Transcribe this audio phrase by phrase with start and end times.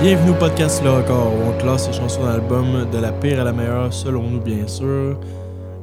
[0.00, 3.44] Bienvenue au podcast Le Record, où on classe les chansons d'album de la pire à
[3.44, 5.18] la meilleure, selon nous, bien sûr.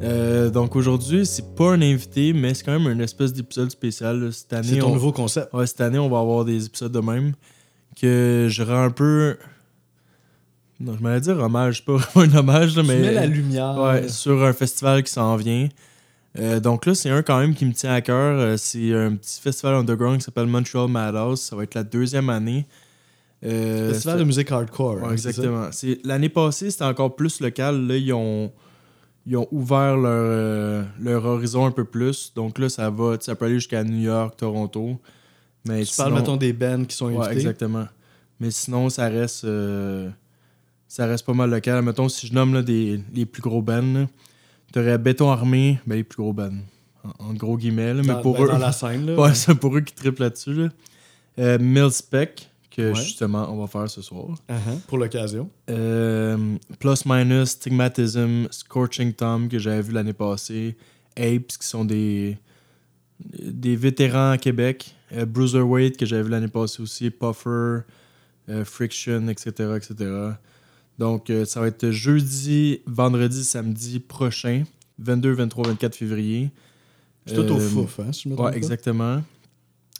[0.03, 4.19] Euh, donc aujourd'hui, c'est pas un invité, mais c'est quand même une espèce d'épisode spécial.
[4.19, 4.31] là.
[4.31, 4.93] Cette année, C'est ton on...
[4.93, 5.53] nouveau concept.
[5.53, 7.33] Ouais, cette année, on va avoir des épisodes de même
[7.99, 9.37] que je rends un peu.
[10.79, 12.99] Non, je m'allais dire hommage, pas vraiment un hommage, là, Tu mais.
[12.99, 13.75] mets la lumière.
[13.77, 15.69] Ouais, sur un festival qui s'en vient.
[16.39, 18.39] Euh, donc là, c'est un quand même qui me tient à cœur.
[18.39, 21.41] Euh, c'est un petit festival underground qui s'appelle Montreal Madhouse.
[21.41, 22.65] Ça va être la deuxième année.
[23.45, 24.95] Euh, Festival de musique hardcore.
[24.95, 25.29] Ouais, hein, ça?
[25.29, 25.67] exactement.
[25.71, 27.85] C'est- L'année passée, c'était encore plus local.
[27.87, 28.51] Là, ils ont,
[29.25, 32.31] ils ont ouvert leur, euh, leur horizon un peu plus.
[32.35, 34.99] Donc là, ça va, ça peut aller jusqu'à New York, Toronto.
[35.67, 37.33] Mais Tu parles, mettons, des bands qui sont Ouais, invités?
[37.41, 37.85] exactement.
[38.39, 40.09] Mais sinon, ça reste, euh,
[40.87, 41.81] ça reste pas mal local.
[41.83, 44.07] Mettons, si je nomme là, des, les plus gros bands,
[44.73, 46.49] tu aurais Béton Armé, ben, les plus gros bands.
[47.19, 47.93] En, en gros guillemets.
[47.93, 49.05] là, Dans, mais pour ben, eux, dans la scène.
[49.05, 50.53] Là, ouais, c'est pour eux qui triplent là-dessus.
[50.53, 50.69] Là.
[51.39, 52.95] Euh, Millspec, que Ouais.
[52.95, 54.27] justement, on va faire ce soir.
[54.47, 55.49] Uh-huh, Pour l'occasion.
[55.69, 56.37] Euh,
[56.79, 60.77] Plus Minus, Stigmatism, Scorching Tom, que j'avais vu l'année passée.
[61.17, 62.37] Apes, qui sont des,
[63.19, 64.95] des vétérans à Québec.
[65.13, 67.09] Euh, Bruiserweight, que j'avais vu l'année passée aussi.
[67.09, 67.79] Puffer,
[68.49, 69.49] euh, Friction, etc.
[69.75, 69.95] etc.
[70.99, 74.63] Donc, euh, ça va être jeudi, vendredi, samedi prochain,
[74.99, 76.51] 22, 23, 24 février.
[77.25, 79.21] C'est tout au fouf, hein, si je me trompe Ouais, exactement.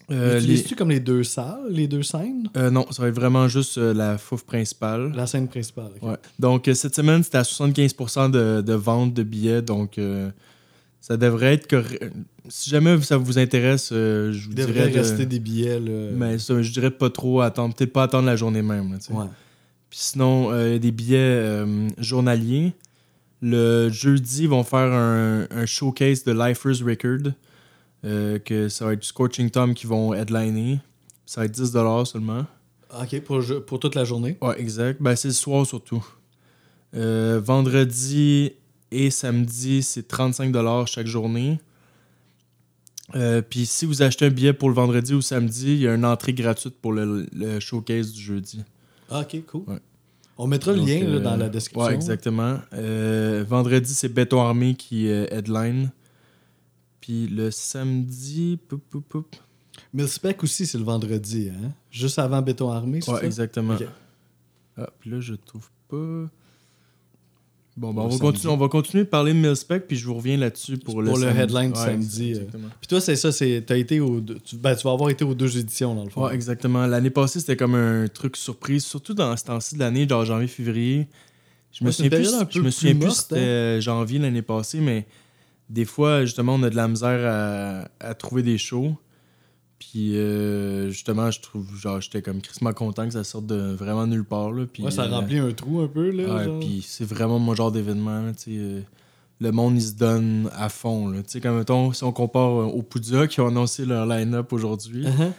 [0.09, 2.49] Euh, les- comme les deux salles, les deux scènes?
[2.55, 5.11] euh, non, ça va être vraiment juste euh, la fouf principale.
[5.15, 5.91] La scène principale.
[6.01, 6.09] ok.
[6.09, 6.15] Ouais.
[6.39, 9.61] Donc, cette semaine, c'était à 75% de, de vente de billets.
[9.61, 9.99] Donc,
[11.01, 12.09] ça devrait être correct.
[12.49, 14.67] Si jamais ça vous intéresse, je vous Il dirais.
[14.67, 15.79] devrait de- rester des billets.
[15.79, 16.09] Là.
[16.13, 17.75] Mais ça, je dirais pas trop attendre.
[17.75, 18.93] Peut-être pas attendre la journée même.
[18.93, 19.11] là, tu.
[19.11, 19.25] Ouais.
[19.89, 21.65] Puis sinon, il y a des billets
[21.97, 22.73] journaliers.
[23.41, 27.33] Le jeudi, ils vont faire un, un showcase de Lifers Record.
[28.05, 30.79] Euh, que ça va être Scorching Tom qui vont headliner.
[31.25, 32.45] Ça va être 10$ seulement.
[33.01, 34.37] OK, pour, pour toute la journée.
[34.41, 35.01] Ouais, exact.
[35.01, 36.05] Ben, c'est le soir surtout.
[36.95, 38.53] Euh, vendredi
[38.91, 41.59] et samedi, c'est 35$ chaque journée.
[43.15, 45.95] Euh, Puis si vous achetez un billet pour le vendredi ou samedi, il y a
[45.95, 48.63] une entrée gratuite pour le, le showcase du jeudi.
[49.09, 49.63] Ah, OK, cool.
[49.67, 49.79] Ouais.
[50.37, 51.87] On mettra le lien là, dans la description.
[51.87, 52.59] Ouais, exactement.
[52.71, 55.89] Vendredi, c'est Béton Armé qui headline.
[57.07, 58.59] Puis le samedi...
[58.67, 59.35] poup, poup, poup.
[59.93, 61.49] Millspec aussi, c'est le vendredi.
[61.49, 61.71] Hein?
[61.89, 63.25] Juste avant Béton Armé, c'est Ouais, ça?
[63.25, 63.75] exactement.
[63.75, 63.85] Ok.
[64.77, 66.29] Ah, puis là, je trouve pas.
[67.77, 70.15] Bon, ben, on, va continuer, on va continuer de parler de Millspec, puis je vous
[70.15, 72.35] reviens là-dessus pour, le, Pour le headline du Ouais, samedi, euh.
[72.39, 72.67] Exactement.
[72.81, 75.33] Puis toi, c'est ça, c'est t'as été deux- tu, ben, tu vas avoir été aux
[75.35, 76.25] deux éditions, dans le fond.
[76.25, 76.85] Ouais, exactement.
[76.87, 81.07] L'année passée, c'était comme un truc surprise, surtout dans ce temps-ci de l'année, genre janvier-février.
[81.71, 84.81] Je me Ouais, souviens plus, je me souviens plus si c'était euh, janvier l'année passée,
[84.81, 85.07] mais
[85.69, 87.19] des fois, justement, on a de la misère
[88.01, 88.95] à, à trouver des shows.
[89.79, 94.07] Puis, euh, justement, je trouve, genre, j'étais comme crissement content que ça sorte de vraiment
[94.07, 94.51] nulle part.
[94.51, 96.35] Là, puis, Ouais, ça euh, remplit un trou un peu, là.
[96.35, 96.59] Ouais, genre.
[96.59, 98.21] puis c'est vraiment mon genre d'événement.
[98.23, 98.81] là, tu sais, euh,
[99.39, 101.09] le monde, il se donne à fond.
[101.09, 101.19] Là.
[101.21, 104.51] Tu sais, Comme mettons, si on compare euh, aux Poudja qui ont annoncé leur line-up
[104.51, 105.31] aujourd'hui, Uh-huh.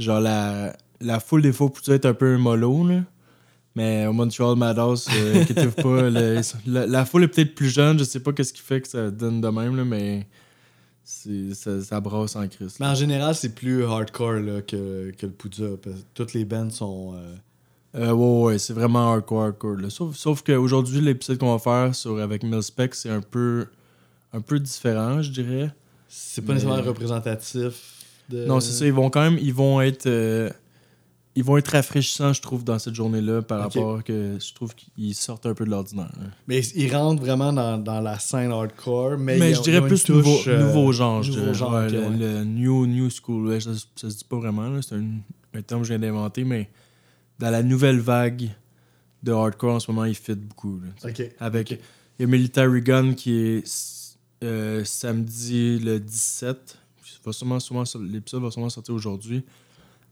[0.00, 2.86] genre la, la foule des faux Poudja est un peu mollo.
[2.88, 3.02] Là.
[3.76, 7.98] Mais au Montreal Madhouse, euh, inquiétez-vous pas, le- la, la foule est peut-être plus jeune.
[7.98, 10.26] Je sais pas qu'est-ce qui fait que ça donne de même, là, mais
[11.04, 12.76] ça, ça brasse en crise.
[12.80, 15.64] Mais en général, c'est plus hardcore là, que, que le Poudja.
[15.82, 17.14] parce que toutes les bands sont.
[17.16, 17.34] euh,
[17.96, 19.76] Euh, ouais, ouais, c'est vraiment hardcore, hardcore.
[19.76, 19.90] là.
[19.90, 23.66] Sauf, sauf qu'aujourd'hui, l'épisode qu'on va faire sur, avec Millspec, c'est un peu,
[24.32, 25.70] un peu différent, je dirais.
[26.08, 27.92] c'est pas Mais- nécessairement représentatif.
[28.30, 28.46] De...
[28.46, 28.86] Non, c'est ça.
[28.86, 30.06] Ils vont quand même, ils vont être,
[31.36, 35.14] ils vont être rafraîchissants, je trouve, dans cette journée-là, par rapport que je trouve qu'ils
[35.14, 36.12] sortent un peu de l'ordinaire.
[36.46, 39.18] Mais ils rentrent vraiment dans, dans la scène hardcore.
[39.18, 41.90] Mais, Mais, ils je dirais ils ont plus nouveau, euh, nouveau genre, nouveau genre, Ouais,
[41.90, 42.16] le, ouais.
[42.16, 45.04] le new, new school, ouais, ça, ça se dit pas vraiment, c'est un,
[45.54, 46.70] un terme que je viens d'inventer, mais
[47.38, 48.50] dans la nouvelle vague
[49.22, 50.80] de hardcore en ce moment, il fit beaucoup.
[51.02, 51.10] là.
[51.40, 51.78] Avec, il
[52.20, 53.64] y a Military Gun qui est
[54.44, 56.78] euh, samedi le 17.
[57.24, 59.42] Va sûrement, sûrement, l'épisode va sûrement sortir aujourd'hui.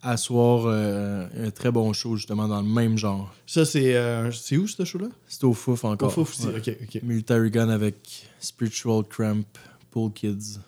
[0.05, 3.33] À soir, euh, un très bon show, justement, dans le même genre.
[3.47, 5.07] Ça, c'est euh, c'est où ce show-là?
[5.29, 6.09] C'est au Fouf encore.
[6.09, 6.49] Au Fouf aussi.
[6.49, 6.57] Ouais.
[6.59, 7.03] Ok, ok.
[7.05, 9.45] Military Gun avec Spiritual Cramp,
[9.93, 10.59] Pool Kids.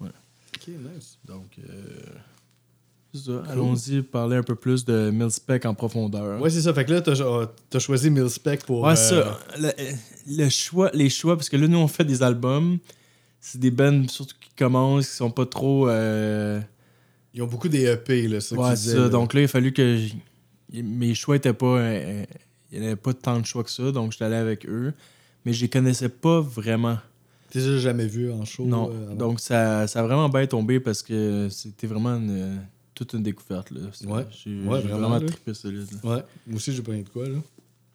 [0.00, 1.16] Ok, nice.
[1.24, 1.72] Donc, euh,
[3.14, 3.42] ça.
[3.50, 6.40] Allons-y parler un peu plus de Millspec en profondeur.
[6.40, 6.74] Ouais, c'est ça.
[6.74, 7.12] Fait que là, t'as
[7.74, 8.82] as choisi Millspec pour.
[8.82, 9.38] Ouais, euh, ça.
[9.58, 9.70] Le,
[10.28, 12.78] le choix, les choix, parce que là, nous, on fait des albums.
[13.40, 15.88] C'est des bands surtout qui commencent, qui sont pas trop.
[15.88, 16.60] euh,
[17.34, 18.40] Ils ont beaucoup des EP, là.
[18.40, 18.98] Ça Ouais, disaient, ça.
[19.00, 19.08] là.
[19.08, 19.96] Donc là, il a fallu que.
[19.96, 20.16] j-
[20.72, 21.78] Mes choix étaient pas.
[21.78, 22.24] euh,
[22.70, 24.92] il n'y avait pas tant de choix que ça, donc j'étais allé avec eux.
[25.44, 26.98] Mais je les connaissais pas vraiment.
[27.50, 28.64] T'es déjà jamais vu en show.
[28.64, 28.90] non.
[28.92, 32.60] euh, donc ça, ça a vraiment bien tombé parce que c'était vraiment une,
[32.94, 33.70] toute une découverte.
[33.70, 33.80] Là.
[34.06, 34.26] Ouais.
[34.44, 35.86] J'ai Ouais, vraiment, vraiment, trippé solide.
[36.02, 36.10] là.
[36.16, 37.38] Ouais, moi aussi, j'ai pas rien de quoi, là.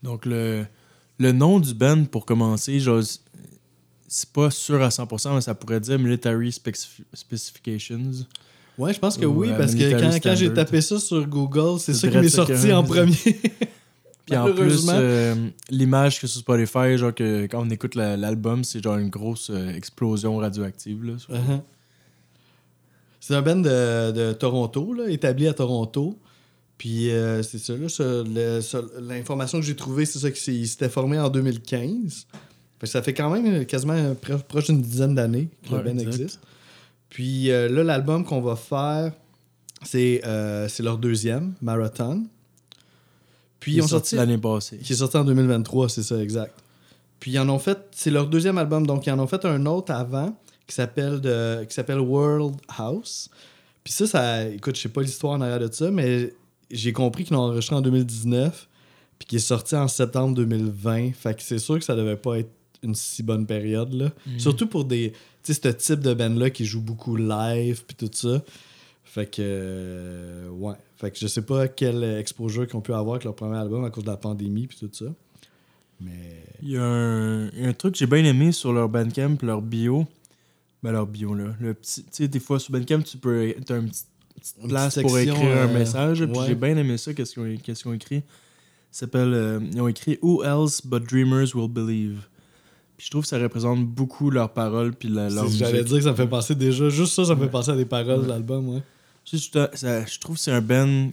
[0.04, 0.66] Donc, le,
[1.18, 3.02] le nom du band, pour commencer, genre,
[4.08, 8.12] c'est- pas sûr à 100%, mais ça pourrait dire Military Speci- Specifications.
[8.78, 11.80] Ouais, je pense que Ou, oui, parce que quand, quand j'ai tapé ça sur Google,
[11.80, 13.16] c'est ça qui m'est sorti en premier.
[14.28, 15.36] Puis en plus, euh,
[15.70, 19.50] l'image que sur Spotify, genre que quand on écoute la- l'album, c'est genre une grosse
[19.50, 21.04] euh, explosion radioactive.
[21.06, 21.62] Là, Uh-huh.
[23.20, 26.18] C'est un band de, de Toronto, là, établi à Toronto.
[26.78, 27.74] Puis euh, c'est ça,
[29.02, 32.28] l'information que j'ai trouvée, c'est ça qu'il s'était formé en 2015.
[32.80, 34.16] Fait que ça fait quand même quasiment
[34.48, 36.40] proche d'une dizaine d'années que Ouais, le band existe.
[37.10, 39.12] Puis euh, là, l'album qu'on va faire,
[39.84, 42.26] c'est, euh, leur deuxième, Marathon.
[43.60, 44.78] Puis ils ont sorti l'année passée.
[44.78, 46.54] qui est sorti en 2023, c'est ça, exact.
[47.20, 49.66] Puis ils en ont fait, c'est leur deuxième album, donc ils en ont fait un
[49.66, 50.38] autre avant
[50.68, 53.30] qui s'appelle World House.
[53.84, 56.34] Puis ça, ça, écoute, je sais pas l'histoire en arrière de ça, mais
[56.70, 58.68] j'ai compris qu'ils l'ont enregistré en 2019,
[59.18, 61.14] puis qui est sorti en septembre 2020.
[61.14, 62.52] Fait que c'est sûr que ça devait pas être
[62.84, 64.12] une si bonne période là.
[64.26, 64.40] Mhm.
[64.40, 65.14] Surtout pour des,
[65.54, 68.42] sais, ce type de band là qui joue beaucoup live puis tout ça.
[69.04, 70.76] Fait que, euh, ouais.
[70.98, 73.84] Fait que je sais pas quel exposure qu'ils ont pu avoir avec leur premier album
[73.84, 75.06] à cause de la pandémie puis tout ça.
[76.02, 76.44] Mais.
[76.62, 80.06] Il y a un, un truc que j'ai bien aimé sur leur Bandcamp, leur bio.
[80.84, 81.56] Ben, leur bio, là.
[81.60, 83.54] Le petit, tu sais, des fois, sur Bandcamp, tu peux.
[83.66, 86.26] T'as une petite, petite place pour écrire un euh, message.
[86.26, 88.24] Puis j'ai bien aimé ça, qu'est-ce qu'ils ont, ont écrit.
[88.92, 89.34] S'appelle.
[89.34, 92.28] euh, ils ont écrit Who else but dreamers will believe?
[92.98, 94.94] Puis je trouve que ça représente beaucoup leurs paroles.
[94.94, 96.90] Puis la- leur J'allais dire que ça me fait penser déjà.
[96.90, 98.82] Juste ça, ça me fait penser à des paroles de l'album, ouais.
[99.32, 99.70] Je, ça-
[100.06, 101.12] je trouve que c'est un band.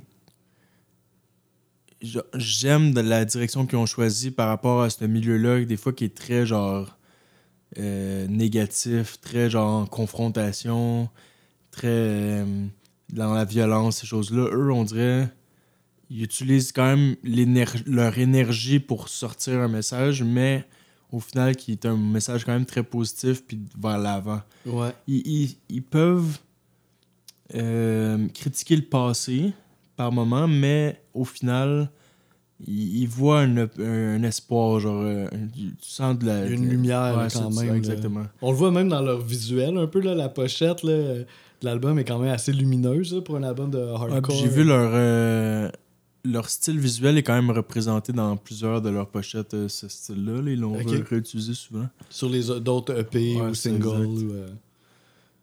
[2.35, 6.05] J'aime de la direction qu'ils ont choisi par rapport à ce milieu-là, des fois qui
[6.05, 6.99] est très genre
[7.79, 11.09] euh, négatif, très genre en confrontation,
[11.71, 12.67] très euh,
[13.11, 14.49] dans la violence, ces choses-là.
[14.53, 15.29] Eux, on dirait,
[16.11, 17.17] ils utilisent quand même
[17.87, 20.67] leur énergie pour sortir un message, mais
[21.13, 24.91] au final, qui est un message quand même très positif puis vers l'avant Ouais.
[25.07, 26.39] ils, ils- ils peuvent
[27.55, 29.53] euh, critiquer le passé
[29.97, 31.91] par moment, mais au final,
[32.67, 36.47] ils, ils voient un, un espoir, genre, euh, un- tu sens de la...
[36.47, 37.83] Une de- lumière Ouais, quand ça, même.
[37.83, 38.31] là.
[38.43, 41.25] On le voit même dans leur visuel un peu, là, la pochette là, euh,
[41.61, 44.35] de l'album est quand même assez lumineuse là, pour un album de Ouais, hardcore.
[44.37, 45.71] J'ai vu leur, euh,
[46.25, 50.41] leur style visuel est quand même représenté dans plusieurs de leurs pochettes, euh, ce style-là.
[50.43, 50.51] là.
[50.51, 50.73] Ils l'ont
[51.09, 51.87] réutilisé souvent.
[52.09, 53.87] Sur les d'autres EP Ouais, ou singles.
[54.07, 54.49] ou, euh,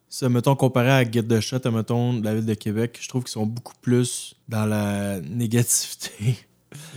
[0.10, 3.07] Ça, mettons, comparé à Get the Shot, à, mettons, de la ville de Québec, je
[3.07, 6.36] trouve qu'ils sont beaucoup plus dans la négativité.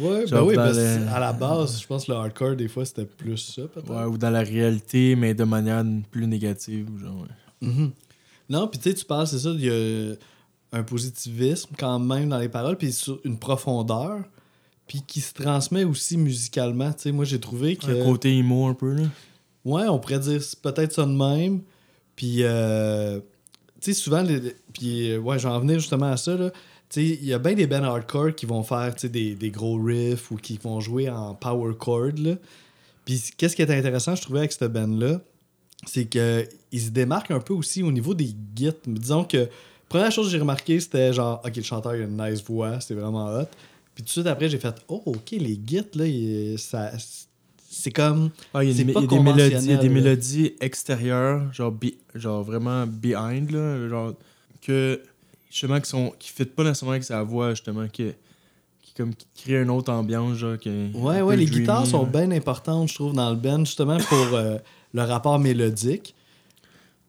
[0.00, 2.68] Ouais, ben oui, parce le- que à la base, je pense que le hardcore, des
[2.68, 3.90] fois, c'était plus ça, peut-être.
[3.90, 6.88] Ouais, ou dans la réalité, mais de manière plus négative.
[7.00, 7.68] Genre, ouais.
[7.68, 7.90] Mhm.
[8.48, 10.14] Non, puis tu sais, tu parles, c'est ça, il y a
[10.74, 14.24] un positivisme quand même dans les paroles, puis sur une profondeur,
[14.86, 16.92] puis qui se transmet aussi musicalement.
[16.92, 17.86] Tu sais, moi, j'ai trouvé que.
[17.86, 19.04] Un côté emo un peu, là.
[19.64, 21.62] Ouais, on pourrait dire peut-être ça de même.
[22.16, 23.20] Puis, euh,
[23.80, 26.50] tu sais, souvent, les, puis, euh, ouais, j'en venais justement à ça, là.
[26.90, 29.34] Tu sais, il y a bien des bands hardcore qui vont faire, tu sais, des,
[29.34, 32.34] des gros riffs ou qui vont jouer en power chord, là.
[33.04, 35.20] Puis, qu'est-ce qui est intéressant, je trouvais, avec cette band-là,
[35.86, 38.70] c'est qu'ils se démarquent un peu aussi au niveau des gits.
[38.86, 39.48] Disons que,
[39.98, 42.80] première chose que j'ai remarqué, c'était genre, OK, le chanteur, il a une nice voix,
[42.80, 43.46] c'est vraiment hot.
[43.94, 46.90] Puis tout de suite après, j'ai fait, oh, OK, les gits, là, il- ça,
[47.70, 48.30] c'est comme...
[48.52, 51.52] Ah, il y a, des- pas y a des mélodies, y a des mélodies extérieures,
[51.52, 54.14] genre, be- genre vraiment behind, là, genre
[54.62, 55.00] que
[55.50, 58.06] justement qui sont qui fit pas nécessairement avec sa voix justement qui
[58.82, 62.06] qui comme qui crée une autre ambiance genre qui Ouais, ouais, les dreamy, guitares sont
[62.06, 64.56] bien importantes, je trouve, dans le band, justement pour euh,
[64.94, 66.14] le rapport mélodique.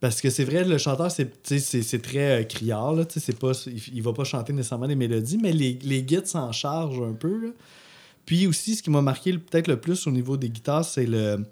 [0.06, 3.54] Parce que c'est vrai, le chanteur, c'est très euh, criard, là, tu sais, c'est pas,
[3.66, 7.14] il, il va pas chanter nécessairement des mélodies, mais les, les guides s'en chargent un
[7.14, 7.48] peu.
[7.48, 7.50] là.
[8.24, 11.44] Puis aussi, ce qui m'a marqué peut-être le plus au niveau des guitares, c'est le,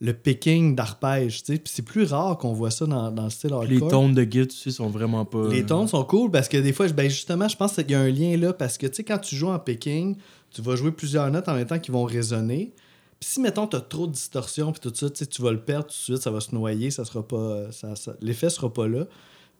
[0.00, 1.42] le picking d'arpège.
[1.44, 3.70] Puis c'est plus rare qu'on voit ça dans, dans le style hardcore.
[3.70, 6.56] les tones de guitare tu sais sont vraiment pas Les tones sont cool parce que
[6.56, 8.94] des fois, ben justement, je pense qu'il y a un lien là parce que tu
[8.94, 10.16] sais, quand tu joues en picking,
[10.50, 12.72] tu vas jouer plusieurs notes en même temps qui vont résonner.
[13.20, 15.52] Puis si, mettons, tu as trop de distorsion puis tout ça, tu sais, tu vas
[15.52, 17.70] le perdre tout de suite, ça va se noyer, ça sera pas.
[17.70, 19.04] Ça, ça- L'effet sera pas là.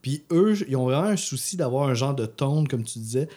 [0.00, 3.28] Puis eux, ils ont vraiment un souci d'avoir un genre de tone, comme tu disais,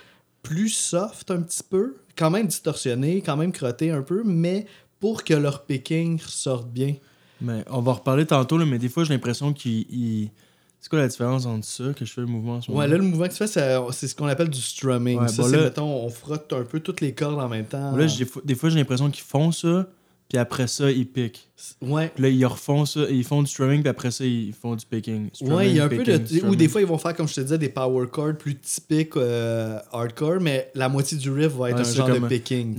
[0.42, 4.66] plus soft un petit peu, quand même distorsionné, quand même crotté un peu, mais
[5.02, 6.96] pour que leur picking sorte bien.
[7.42, 10.32] mais on va reparler tantôt là, mais des fois j'ai l'impression qu'ils ils-
[10.80, 12.82] c'est quoi la différence entre ça que je fais le mouvement en ce moment?
[12.82, 15.20] Ouais, là, le mouvement que tu fais, c'est ce qu'on appelle du strumming.
[15.20, 17.66] Ouais, ça, bon, c'est, là- mettons, on frotte un peu toutes les cordes en même
[17.66, 17.92] temps.
[17.98, 18.06] Là,
[18.46, 19.88] des fois, j'ai l'impression qu'ils font ça,
[20.34, 21.48] puis après ça, ils piquent.
[21.82, 22.12] Ouais.
[22.14, 24.86] Puis là, ils refont ça, ils font du strumming, puis après ça, ils font du
[24.86, 25.30] picking.
[25.42, 26.04] Ouais, il y a un peu de.
[26.26, 26.70] Strumming, Ou des strumming.
[26.70, 30.40] fois, ils vont faire, comme je te disais, des power chords plus typiques euh, hardcore,
[30.42, 32.76] mais la moitié du riff va être Ouais, un genre de picking.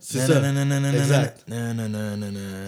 [0.00, 0.40] C'est ça.
[1.00, 1.44] Exact.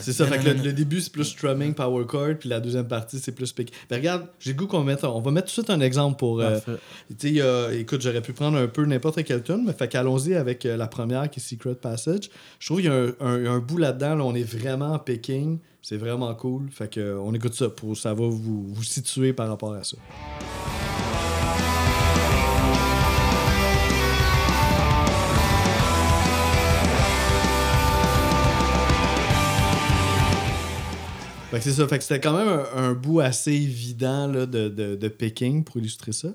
[0.01, 3.19] C'est ça, fait que le, début c'est plus strumming, power chord, puis la deuxième partie
[3.19, 3.73] c'est plus pick.
[3.91, 6.41] Ben regarde, j'ai goût qu'on mette, on va mettre tout de suite un exemple pour.
[6.41, 6.59] euh,
[7.19, 10.65] tu sais, écoute, j'aurais pu prendre un peu n'importe quelle tune, mais fait qu'allons-y avec
[10.65, 12.31] la première qui est Secret Passage.
[12.59, 14.99] Je trouve qu'il y a un, un- un bout là-dedans, là, on est vraiment en
[14.99, 16.71] picking, c'est vraiment cool.
[16.71, 19.85] Fait que euh, on écoute ça pour ça va vous, vous situer par rapport à
[19.85, 19.97] ça.
[31.51, 31.87] Fait que c'est ça.
[31.87, 35.65] Fait que c'était quand même un, un bout assez évident là, de, de, de picking
[35.65, 36.29] pour illustrer ça.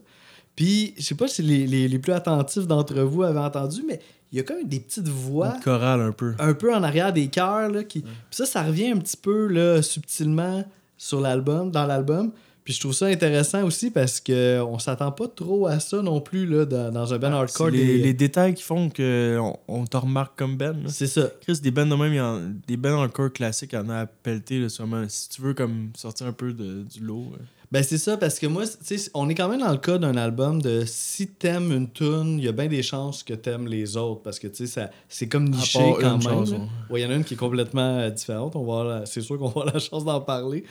[0.55, 3.99] Puis, je sais pas si les, les, les plus attentifs d'entre vous avaient entendu, mais
[4.31, 6.33] il y a quand même des petites voix Une chorale un peu.
[6.39, 7.69] un peu en arrière des chœurs.
[7.69, 8.01] Là, qui...
[8.01, 10.65] Puis ça, ça revient un petit peu là, subtilement
[10.97, 12.31] sur l'album, dans l'album.
[12.63, 16.19] Puis je trouve ça intéressant aussi parce que on s'attend pas trop à ça non
[16.19, 17.67] plus là, dans, dans un band hardcore.
[17.67, 20.73] C'est les, des- les détails qui font qu'on on te remarque comme Ben.
[20.83, 20.89] là.
[20.89, 21.29] C'est ça.
[21.39, 23.87] Chris, des bands de même, il y en- des bands encore classiques, il y en
[23.89, 25.05] a à pelleter, là, sûrement.
[25.07, 27.31] Si tu veux comme sortir un peu de- du lot.
[27.69, 29.97] Ben c'est ça parce que moi, tu sais, on est quand même dans le cas
[29.97, 33.67] d'un album de si t'aimes une tune, il y a bien des chances que t'aimes
[33.67, 36.67] les autres parce que tu sais, c'est comme niché quand même.
[36.89, 38.55] Ouais, il y en a une qui est complètement euh, différente.
[38.55, 40.63] On va c'est sûr qu'on va avoir la chance d'en parler.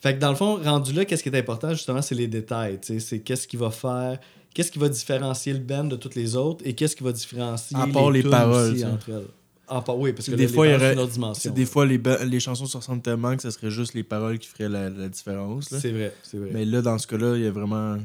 [0.00, 2.78] Fait que dans le fond, rendu là, qu'est-ce qui est important justement, c'est les détails.
[2.80, 4.18] tu sais, C'est qu'est-ce qui va faire,
[4.52, 7.76] qu'est-ce qui va différencier le band de toutes les autres et qu'est-ce qui va différencier
[7.78, 9.26] À part les paroles, aussi entre elles.
[9.70, 11.52] En oui, parce que Des là, fois, les il y aurait- c'est une autre dimension.
[11.52, 14.48] Des fois, les, les chansons se ressemblent tellement que ce serait juste les paroles qui
[14.48, 15.68] feraient la, la différence.
[15.68, 16.50] C'est vrai, c'est vrai.
[16.52, 17.96] Mais là, dans ce cas-là, il y a vraiment.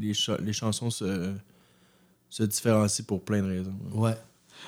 [0.00, 1.32] Les, cha- les chansons se,
[2.30, 3.74] se différencient pour plein de raisons.
[3.94, 4.14] Ouais.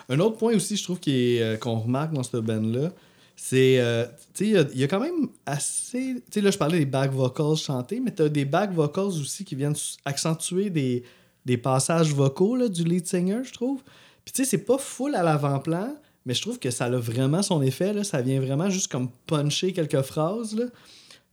[0.08, 2.92] Un autre point aussi, je trouve, euh, qu'on remarque dans cette band-là,
[3.36, 3.78] c'est.
[3.80, 6.16] euh, tu sais, il y a- il y, a quand même assez.
[6.16, 9.04] Tu sais, là, je parlais des back vocals chantés, mais tu as des back vocals
[9.20, 11.04] aussi qui viennent accentuer des,
[11.46, 13.82] des passages vocaux là, du lead singer, je trouve.
[14.24, 15.94] Puis, tu sais, c'est pas full à l'avant-plan,
[16.26, 17.92] mais je trouve que ça a vraiment son effet.
[17.92, 18.04] Là.
[18.04, 20.54] Ça vient vraiment juste comme puncher quelques phrases.
[20.56, 20.64] Là.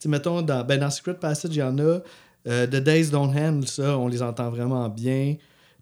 [0.05, 1.99] Mettons, dans, ben, dans Secret Passage, il y en a.
[2.47, 5.35] Euh, The Days Don't End, ça, on les entend vraiment bien.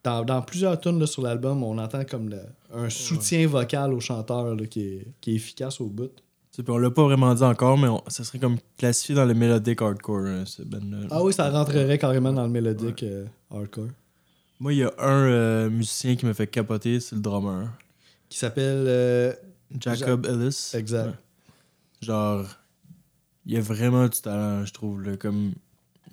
[0.03, 2.41] Dans, dans plusieurs tunes là, sur l'album, on entend comme le-
[2.73, 6.11] un soutien vocal au chanteur là, qui, est, qui est efficace au bout.
[6.53, 9.33] Puis on l'a pas vraiment dit encore, mais on- ça serait comme classifié dans le
[9.33, 11.07] melodic hardcore, hein, ce band-là.
[11.11, 13.87] Ah oui, ça rentrerait carrément dans le mélodique euh, hardcore.
[14.59, 17.67] Moi, il y a un euh, musicien qui me fait capoter, c'est le drummer.
[18.29, 18.85] Qui s'appelle.
[18.87, 19.33] euh,
[19.79, 20.71] Jacob Ellis.
[20.73, 21.07] Exact.
[21.07, 21.13] Ouais.
[22.01, 22.45] Genre,
[23.45, 25.01] il y a vraiment du talent, je trouve.
[25.03, 25.53] Là, comme,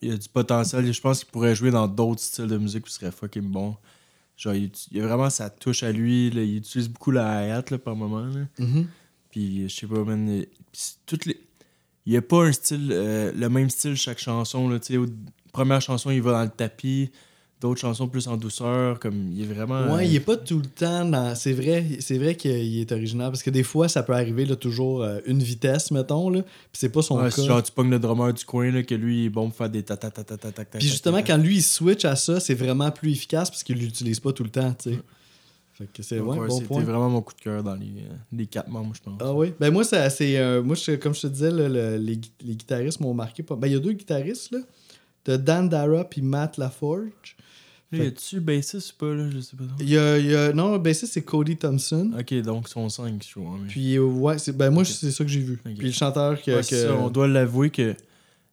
[0.01, 0.93] il y a du potentiel.
[0.93, 3.77] Je pense qu'il pourrait jouer dans d'autres styles de musique qui serait fucking bon.
[4.37, 6.31] Genre, il, il y a vraiment sa touche à lui.
[6.31, 8.25] là, il utilise beaucoup la hi-hat par moment.
[8.25, 8.47] Là.
[8.59, 8.87] mhm.
[9.31, 10.45] Puis, je sais pas, man.
[11.07, 11.41] toutes les...
[12.05, 14.69] Il n'y a pas un style, euh, le même style chaque chanson.
[14.69, 14.79] Là,
[15.53, 17.13] première chanson, il va dans le tapis.
[17.63, 18.99] D'autres chansons plus en douceur.
[18.99, 19.95] Comme, il est vraiment.
[19.95, 21.35] Ouais, euh, il est pas tout le temps dans.
[21.37, 24.57] C'est vrai, c'est vrai qu'il est original parce que des fois, ça peut arriver là,
[24.57, 26.43] toujours euh, une vitesse, mettons, là.
[26.43, 27.43] Puis c'est pas son ouais, cas.
[27.43, 29.71] genre, tu pognes le drummer du coin, là, que lui, il est bon pour faire
[29.71, 32.41] des ta ta ta ta ta ta Puis justement, quand lui il switch à ça,
[32.41, 34.99] c'est vraiment plus efficace parce qu'il l'utilise pas tout le temps, tu sais.
[35.75, 38.47] Fait que c'est ouais, bon C'était vraiment mon coup de cœur dans les, euh, les
[38.47, 39.19] quatre membres, je pense.
[39.21, 39.55] Ah oui?
[39.59, 42.55] Ben moi, c'est c'est, euh, moi je- comme je te disais, là, le- les, les
[42.57, 43.43] guitaristes m'ont marqué.
[43.43, 43.57] Pas...
[43.57, 44.59] Ben il y a deux guitaristes, là.
[45.25, 47.37] T'as Dan Dara puis Matt LaForge.
[47.93, 49.29] Là, y a-tu bassiste ou pas, là?
[49.31, 49.65] Je sais pas.
[49.85, 52.13] y a, y a- non, ben c'est Cody Thompson.
[52.19, 53.59] Ok, donc sont cinq, je crois.
[53.61, 55.59] mais- Puis, euh, ouais, c'est, ben moi, c'est ça que j'ai vu.
[55.63, 56.51] Puis le chanteur que.
[56.51, 57.95] Ouais, que- c'est ça, on doit l'avouer que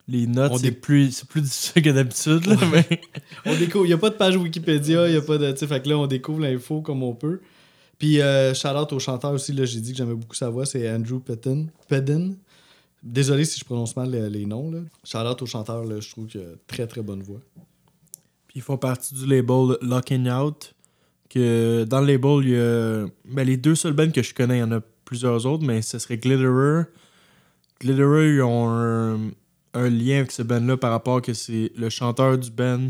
[0.08, 3.00] les notes, On c'est plus, c'est plus difficile que d'habitude, là, mais...
[3.46, 3.84] on découvre.
[3.86, 5.54] Il n'y a pas de page Wikipédia, il y a pas de.
[5.54, 7.40] Fait que là, on découvre l'info comme on peut.
[7.98, 10.66] Puis, euh, shout out au chanteur aussi, là, j'ai dit que j'aimais beaucoup sa voix,
[10.66, 11.68] c'est Andrew Pedden.
[11.86, 12.36] Pedden.
[13.02, 14.80] Désolé si je prononce mal les, les noms, là.
[15.04, 17.40] Shout out au chanteur, là, je trouve qu'il a très très bonne voix.
[18.50, 20.74] Puis ils font partie du label Locking Out,
[21.28, 23.06] que dans le label, il y a...
[23.26, 25.82] Ben, les deux seuls bands que je connais, il y en a plusieurs autres, mais
[25.82, 26.82] ce serait Glitterer.
[27.80, 29.30] Glitterer, ils ont un,
[29.74, 32.88] un lien avec ce band-là par rapport que c'est le chanteur du band,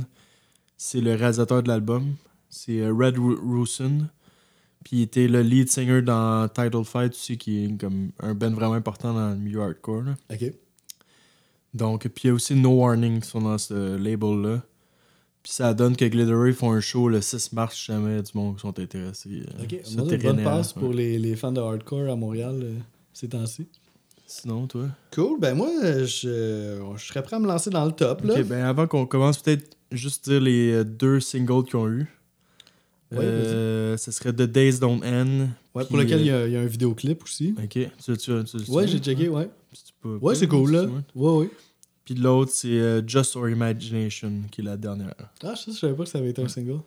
[0.79, 2.15] c'est le réalisateur de l'album.
[2.49, 4.09] C'est euh, Red Ru- Rusin.
[4.83, 8.53] Puis il était le lead singer dans Title Fight aussi, qui est comme un band
[8.53, 10.03] vraiment important dans le milieu hardcore.
[10.05, 10.15] là.
[10.33, 10.53] Ok.
[11.75, 14.63] Donc, puis il y a aussi No Warning qui sont dans ce label-là.
[15.43, 18.57] Puis ça donne que Glitterer font un show le 6 mars, si jamais du monde
[18.57, 19.43] qui sont intéressés.
[19.59, 19.81] euh, Ok.
[19.97, 20.81] Moi, une bonne passe ouais.
[20.83, 22.75] pour les, les fans de hardcore à Montréal euh,
[23.15, 23.67] ces temps-ci.
[24.27, 24.87] Sinon, toi?
[25.13, 25.41] Cool.
[25.41, 28.35] Ben, moi, euh, je, je serais prêt à me lancer dans le top, là.
[28.39, 32.07] Ok, ben avant qu'on commence, peut-être juste dire les deux singles qu'ils ont eu.
[33.11, 35.49] Ouais, Euh, ce serait The Days Don't End.
[35.75, 37.55] Ouais, pour lequel il y, euh, a- il y a un vidéoclip aussi.
[37.59, 39.49] Ok, tu, tu, tu, tu- Ouais, j'ai checké, ouais.
[40.05, 40.85] Ouais, c'est cool, là.
[40.85, 41.01] ouais.
[41.17, 41.51] Ouais, ouais.
[42.11, 45.15] Puis l'autre, c'est euh, Just Our Imagination, qui est la dernière.
[45.45, 46.81] Ah, je savais pas que ça avait été un single.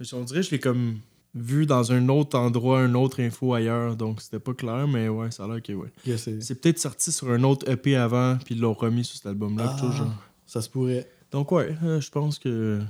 [0.00, 0.96] Mais On dirait que je l'ai comme
[1.32, 5.30] vu dans un autre endroit, un autre info ailleurs, donc c'était pas clair, mais ouais,
[5.30, 5.92] ça a l'air que ouais.
[6.16, 9.26] C'est- C'est peut-être sorti sur un autre EP avant, puis ils l'ont remis sur cet
[9.26, 9.76] album-là.
[9.80, 9.96] Ah.
[9.96, 10.12] genre.
[10.44, 11.08] Ça se pourrait.
[11.30, 12.80] Donc ouais, euh, je pense que.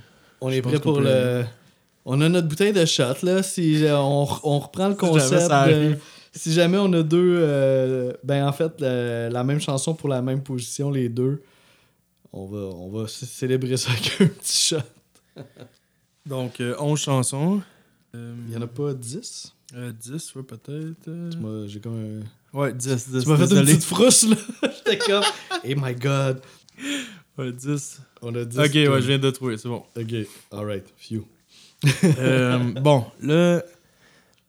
[0.40, 1.44] On est prêt pour peut- le.
[2.06, 3.42] On a notre bouteille de shot, là.
[3.42, 5.52] Si euh, on, on reprend le concept.
[6.32, 7.40] si jamais on a deux.
[7.42, 11.42] euh, ben, en fait, la, la même chanson pour la même position, les deux,
[12.32, 15.42] on va, on va célébrer ça avec un petit shot.
[16.26, 17.62] Donc, euh, 11 chansons.
[18.14, 21.08] Euh, Il y en a pas 10 euh, 10, ouais, peut-être.
[21.08, 21.30] euh.
[21.38, 22.22] Moi, j'ai comme
[22.54, 22.58] un.
[22.58, 23.22] Ouais, 10, 10.
[23.22, 24.36] Tu m'as fait une petite frousse, là.
[24.62, 25.22] J'étais comme.
[25.52, 26.40] Oh my god.
[27.36, 28.00] Ouais, 10.
[28.22, 28.58] On a 10.
[28.58, 29.84] Ok, ouais, je viens de trouver, c'est bon.
[29.94, 30.14] Ok,
[30.50, 30.86] alright.
[30.96, 31.22] Phew.
[32.18, 33.62] Euh, bon, là,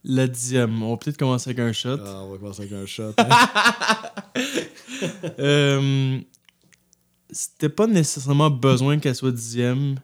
[0.06, 0.82] la dixième.
[0.82, 1.98] On va peut-être commencer avec un shot.
[2.02, 3.12] Ah, on va commencer avec un shot.
[3.18, 3.50] hein.
[5.40, 6.20] Euh,
[7.32, 9.96] C'était pas nécessairement besoin qu'elle soit dixième,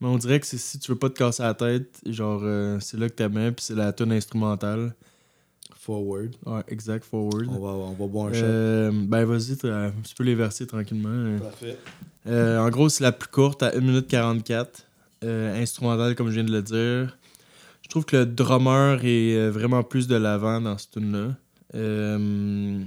[0.00, 2.78] mais on dirait que c'est si tu veux pas te casser la tête, genre, euh,
[2.80, 4.94] c'est là que t'aimais, puis c'est la tune instrumentale.
[5.76, 6.34] Forward.
[6.46, 7.46] Ouais, exact, forward.
[7.48, 8.40] On va, on va boire un shot.
[8.42, 11.08] Euh, ben vas-y, tu peux les verser tranquillement.
[11.10, 11.38] euh.
[11.38, 11.78] Parfait.
[12.26, 14.86] Euh, en gros, c'est la plus courte à 1 minute 44.
[15.24, 17.16] Euh, instrumentale, comme je viens de le dire.
[17.82, 21.34] Je trouve que le drummer est vraiment plus de l'avant dans ce tune-là.
[21.74, 22.80] Euh,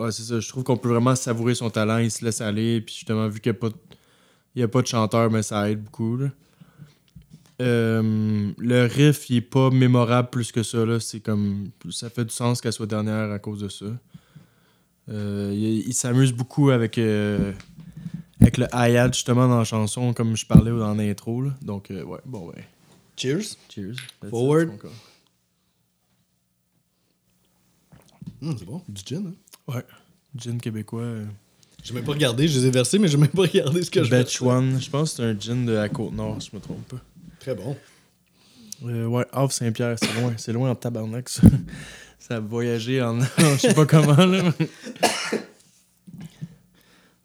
[0.00, 0.40] ouais, c'est ça.
[0.40, 1.98] Je trouve qu'on peut vraiment savourer son talent.
[1.98, 2.80] Il se laisse aller.
[2.80, 3.54] Puis justement, vu qu'il
[4.56, 6.16] n'y a, a pas de chanteur, mais ça aide beaucoup.
[6.16, 6.28] là.
[7.60, 10.84] Euh, le riff, il est pas mémorable plus que ça.
[10.86, 11.00] Là.
[11.00, 13.86] C'est comme, ça fait du sens qu'elle soit dernière à cause de ça.
[15.08, 17.52] Euh, il il s'amuse beaucoup avec, euh,
[18.40, 21.42] avec le hi-hat justement dans la chanson, comme je parlais dans l'intro.
[21.42, 21.50] là.
[21.62, 22.64] Donc, euh, ouais, bon, ouais.
[23.16, 23.56] Cheers.
[23.68, 23.96] Cheers.
[24.20, 24.70] That's Forward.
[24.74, 24.90] it.
[28.40, 28.82] Hum, c'est bon.
[28.88, 29.34] Du gin, hein?
[29.68, 29.84] Ouais.
[30.36, 31.02] Gin québécois.
[31.02, 31.24] euh,
[31.84, 34.02] J'ai même pas regardé, je les ai versés, mais j'ai même pas regardé ce que
[34.02, 34.80] je Batch One.
[34.80, 36.98] Je pense que c'est un gin de la Côte-Nord, si je me trompe pas.
[37.40, 37.76] Très bon.
[38.86, 40.32] Euh, ouais, Havre Saint-Pierre, c'est loin.
[40.36, 41.42] C'est loin en tabarnak, ça.
[42.20, 43.20] Ça a voyagé en.
[43.20, 44.52] je sais pas comment, là.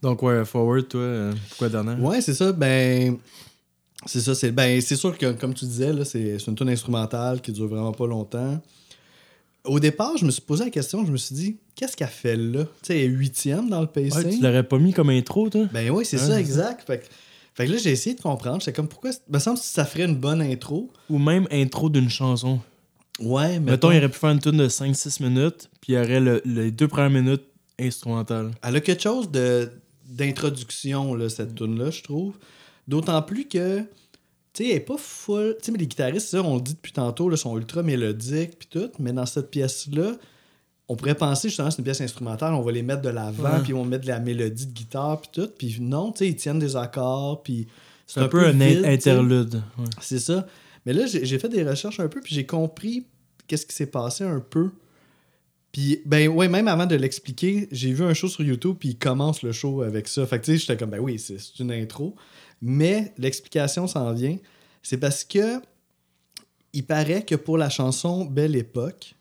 [0.02, 2.52] Donc, ouais, Forward, toi, euh, pourquoi dernière Ouais, c'est ça.
[2.52, 3.18] Ben,
[4.06, 4.36] c'est ça.
[4.36, 7.52] C'est ben, c'est sûr que, comme tu disais, là, c'est c'est une tune instrumentale qui
[7.52, 8.62] dure vraiment pas longtemps.
[9.66, 12.36] Au départ, je me suis posé la question, je me suis dit, qu'est-ce qu'elle fait
[12.36, 12.64] là?
[12.64, 14.38] Tu sais, elle est huitième dans le Ouais, pacing.
[14.38, 15.68] tu l'aurais pas mis comme intro, toi?
[15.72, 16.86] Ben oui, c'est Ouais, ça, exact.
[16.86, 17.06] Fait, que-
[17.54, 18.60] fait que là, j'ai essayé de comprendre.
[18.60, 19.12] J'étais comme, pourquoi.
[19.12, 20.92] Il me semble que ça ferait une bonne intro.
[21.10, 22.60] Ou même intro d'une chanson.
[23.20, 23.72] Ouais, mais.
[23.72, 26.42] Mettons, il aurait pu faire une tune de 5-6 minutes, puis il y aurait le-
[26.46, 27.44] les deux premières minutes
[27.80, 28.52] instrumentales.
[28.64, 29.70] Elle a quelque chose de
[30.06, 32.36] d'introduction, là, cette tune-là, je trouve.
[32.88, 33.84] D'autant plus que,
[34.54, 35.56] tu sais, elle est pas full.
[35.60, 38.60] Tu sais, mais les guitaristes, ça, on le dit depuis tantôt, là, sont ultra mélodiques,
[38.60, 38.90] puis tout.
[39.00, 40.14] Mais dans cette pièce-là,
[40.88, 43.62] on pourrait penser justement que c'est une pièce instrumentale, on va les mettre de l'avant,
[43.64, 45.50] puis on va mettre de la mélodie de guitare, puis tout.
[45.58, 47.68] Puis non, tu sais, ils tiennent des accords, puis
[48.06, 49.56] C'est un, peu un vide, interlude.
[49.78, 49.86] ouais.
[50.02, 50.46] C'est ça.
[50.86, 53.08] Mais là, j'ai fait des recherches un peu, puis j'ai compris
[53.48, 54.72] qu'est-ce qui s'est passé un peu.
[55.72, 58.98] Puis, ben ouais, même avant de l'expliquer, j'ai vu un show sur YouTube, puis il
[58.98, 60.24] commence le show avec ça.
[60.28, 62.16] Fait que, tu sais, j'étais comme, ben oui, c'est une intro.
[62.66, 64.38] Mais l'explication s'en vient.
[64.82, 65.62] C'est parce que
[66.72, 69.16] il paraît que pour la chanson Belle Époque,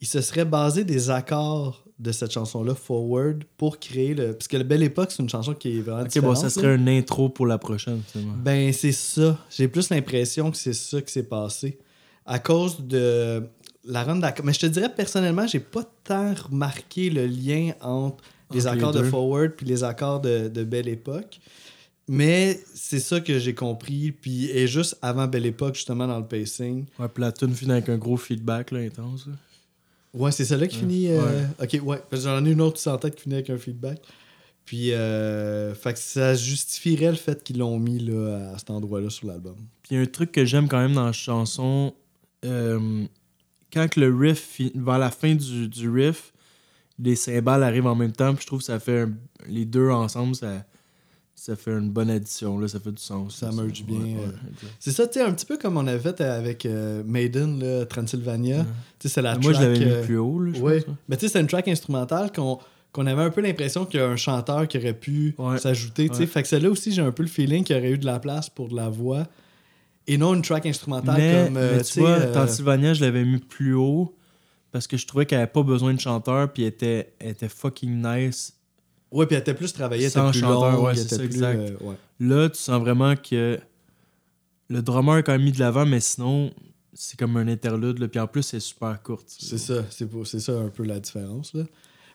[0.00, 4.32] il se serait basé des accords de cette chanson-là, Forward, pour créer le.
[4.32, 6.02] Parce que le Belle Époque, c'est une chanson qui est vraiment.
[6.02, 6.50] Ok, bon, ça là.
[6.50, 8.34] serait une intro pour la prochaine, finalement.
[8.36, 9.38] Ben, c'est ça.
[9.48, 11.78] J'ai plus l'impression que c'est ça qui s'est passé.
[12.26, 13.44] À cause de
[13.84, 14.44] la run d'accords.
[14.44, 18.84] Mais je te dirais, personnellement, j'ai pas tant remarqué le lien entre les Entre les
[18.84, 19.04] accords de.
[19.04, 21.38] Forward puis les accords de, de Belle Époque.
[22.08, 24.12] Mais c'est ça que j'ai compris.
[24.12, 26.84] Puis, et juste avant Belle Époque, justement, dans le pacing.
[26.98, 29.26] Ouais, puis la tune finit avec un gros feedback, là, intense.
[29.26, 29.32] là.
[30.14, 30.82] Ouais, c'est celle-là qui Ouais.
[30.82, 31.08] finit.
[31.08, 31.98] euh, Ok, ouais.
[32.10, 34.00] Parce que J'en ai une autre en tête qui finit avec un feedback.
[34.64, 39.10] Puis, euh, fait que ça justifierait le fait qu'ils l'ont mis là, à cet endroit-là
[39.10, 39.56] sur l'album.
[39.82, 41.94] Puis un truc que j'aime quand même dans la chanson,
[42.44, 43.04] euh,
[43.72, 46.32] quand que le riff, vers la fin du, du riff,
[46.98, 49.12] les cymbales arrivent en même temps, puis je trouve que ça fait un-
[49.48, 50.64] les deux ensemble, ça,
[51.44, 53.38] ça fait une bonne addition, là, ça fait du sens.
[53.38, 54.72] Ça merge bien, ouais, ouais, exact.
[54.78, 57.84] C'est ça, tu sais, un petit peu comme on avait fait avec euh, Maiden, là,
[57.84, 58.64] Transylvania.
[59.00, 60.80] Tu sais, c'est la Moi, je l'avais mis euh, plus haut, là, je ouais.
[60.82, 60.94] pense.
[61.08, 64.06] Mais tu sais, c'est une track instrumentale qu'on avait un peu l'impression qu'il y a
[64.06, 66.08] un chanteur qui aurait pu s'ajouter.
[66.10, 66.26] tu sais.
[66.28, 68.20] Fait que celle-là aussi, j'ai un peu le feeling qu'il y aurait eu de la
[68.20, 69.26] place pour de la voix.
[70.06, 71.56] Et non une track instrumentale Mais, comme.
[71.56, 74.14] euh, mais tu vois, Transylvania, je l'avais mis plus haut
[74.70, 77.48] parce que je trouvais qu'elle avait pas besoin de chanteur, puis elle était, elle était
[77.48, 78.54] fucking nice.
[79.12, 81.26] Ouais, puis elle était plus travaillée, elle était plus chanteur, longue, ouais, c'est ça, plus,
[81.26, 81.58] exact.
[81.58, 81.96] euh, ouais.
[82.20, 83.58] Là, tu sens vraiment que
[84.68, 86.50] le drummer a quand même mis de l'avant, mais sinon,
[86.94, 89.26] c'est comme un interlude, là, puis en plus, c'est super courte.
[89.28, 91.52] C'est ça, c'est ça un peu la différence.
[91.54, 91.64] Là.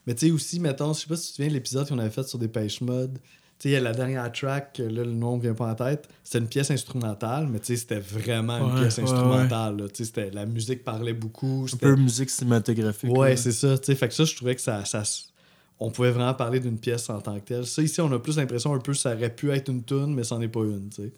[0.05, 1.99] Mais tu sais aussi, mettons, je sais pas si tu te souviens de l'épisode qu'on
[1.99, 3.19] avait fait sur des pêches mode.
[3.59, 5.75] Tu sais, il y a la dernière track, là, le nom me vient pas en
[5.75, 6.07] tête.
[6.23, 9.87] C'était une pièce instrumentale, mais tu sais, c'était vraiment une Ouais, pièce ouais, instrumentale.
[9.93, 11.65] Tu sais, la musique parlait beaucoup.
[11.73, 13.11] Un peu musique cinématographique.
[13.11, 13.77] Ouais, c'est ça.
[13.79, 15.03] Tu sais, fait que ça, je trouvais que ça, ça
[15.79, 17.65] on pouvait vraiment parler d'une pièce en tant que telle.
[17.65, 20.13] Ça, ici, on a plus l'impression un peu que ça aurait pu être une tune,
[20.13, 21.13] mais c'en est pas une, tu sais.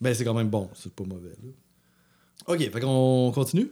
[0.00, 1.30] Ben, c'est quand même bon, c'est pas mauvais.
[1.42, 1.50] là.
[2.48, 3.70] Ok, fait qu'on continue?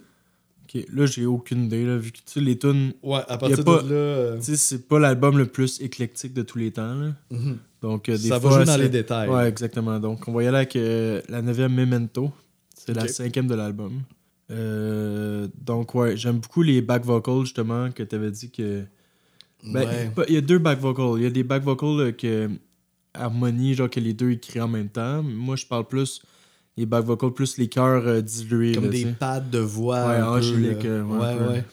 [0.64, 2.94] Ok, Là, j'ai aucune idée, là, vu que tu les tunes.
[3.02, 3.94] Ouais, à partir pas- de là.
[3.94, 7.12] euh, Tu sais, c'est pas l'album le plus éclectique de tous les temps, là.
[7.30, 7.58] mhm.
[7.82, 9.28] Donc, euh, des ça fois, va jouer dans les détails.
[9.28, 10.00] Ouais, exactement.
[10.00, 12.32] Donc, on va y aller avec euh, la neuvième Memento.
[12.74, 14.00] C'est la cinquième de l'album.
[14.50, 18.84] Euh, donc, ouais, j'aime beaucoup les back vocals, justement, que tu avais dit que.
[19.64, 20.24] Ben, Ouais.
[20.28, 21.18] il y a deux back vocals.
[21.18, 22.50] Il y a des back vocals euh, que.
[23.16, 25.22] Harmonie, genre que les deux écrits en même temps.
[25.22, 26.20] Moi, je parle plus.
[26.76, 28.72] Les back vocals, plus les chœurs euh, dilués.
[28.74, 30.08] Comme là, des pads de voix.
[30.08, 30.90] Ouais, angélique, là.
[30.90, 31.64] euh, ouais, ouais.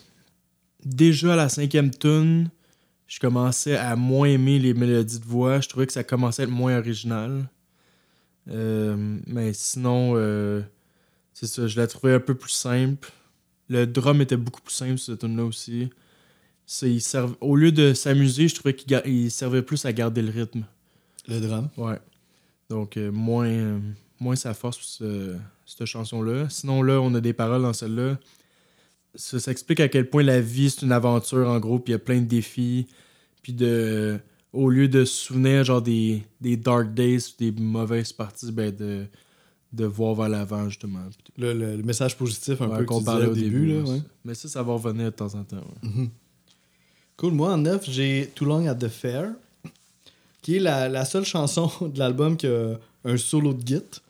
[0.86, 2.50] Déjà à la cinquième tune,
[3.08, 5.60] je commençais à moins aimer les mélodies de voix.
[5.62, 7.50] Je trouvais que ça commençait à être moins original.
[8.50, 10.16] Euh, mais sinon,
[11.34, 13.12] c'est ça, je la trouvais un peu plus simple.
[13.70, 15.90] Le drum était beaucoup plus simple sur cette tune là aussi.
[16.74, 19.92] Ça, il serv- Au lieu de s'amuser, je trouvais qu'il ga- il servait plus à
[19.92, 20.64] garder le rythme.
[21.28, 21.68] Le drum.
[21.76, 22.00] Ouais.
[22.70, 23.78] Donc, euh, moins, euh,
[24.22, 26.48] moins sa force ce- cette chanson-là.
[26.50, 28.18] Sinon, là, on a des paroles dans celle-là.
[29.16, 31.96] Ça, ça explique à quel point la vie, c'est une aventure, en gros, puis il
[31.96, 32.88] y a plein de défis.
[33.44, 34.18] Puis de...
[34.54, 39.06] Au lieu de se souvenir, genre, des, des dark days, des mauvaises parties, ben, de,
[39.74, 41.00] de voir vers l'avant, justement.
[41.38, 43.66] Le, le- le message positif un Ouais, peu qu'on parlait au début.
[43.66, 44.02] là, ouais.
[44.24, 45.90] Mais ça, ça va revenir de temps en temps, ouais.
[45.90, 46.10] Mhm.
[47.22, 47.34] Cool.
[47.34, 49.34] Moi, en neuf, j'ai Too Long at the Fair,
[50.42, 54.02] qui est la, la seule chanson de l'album qui a un solo de git.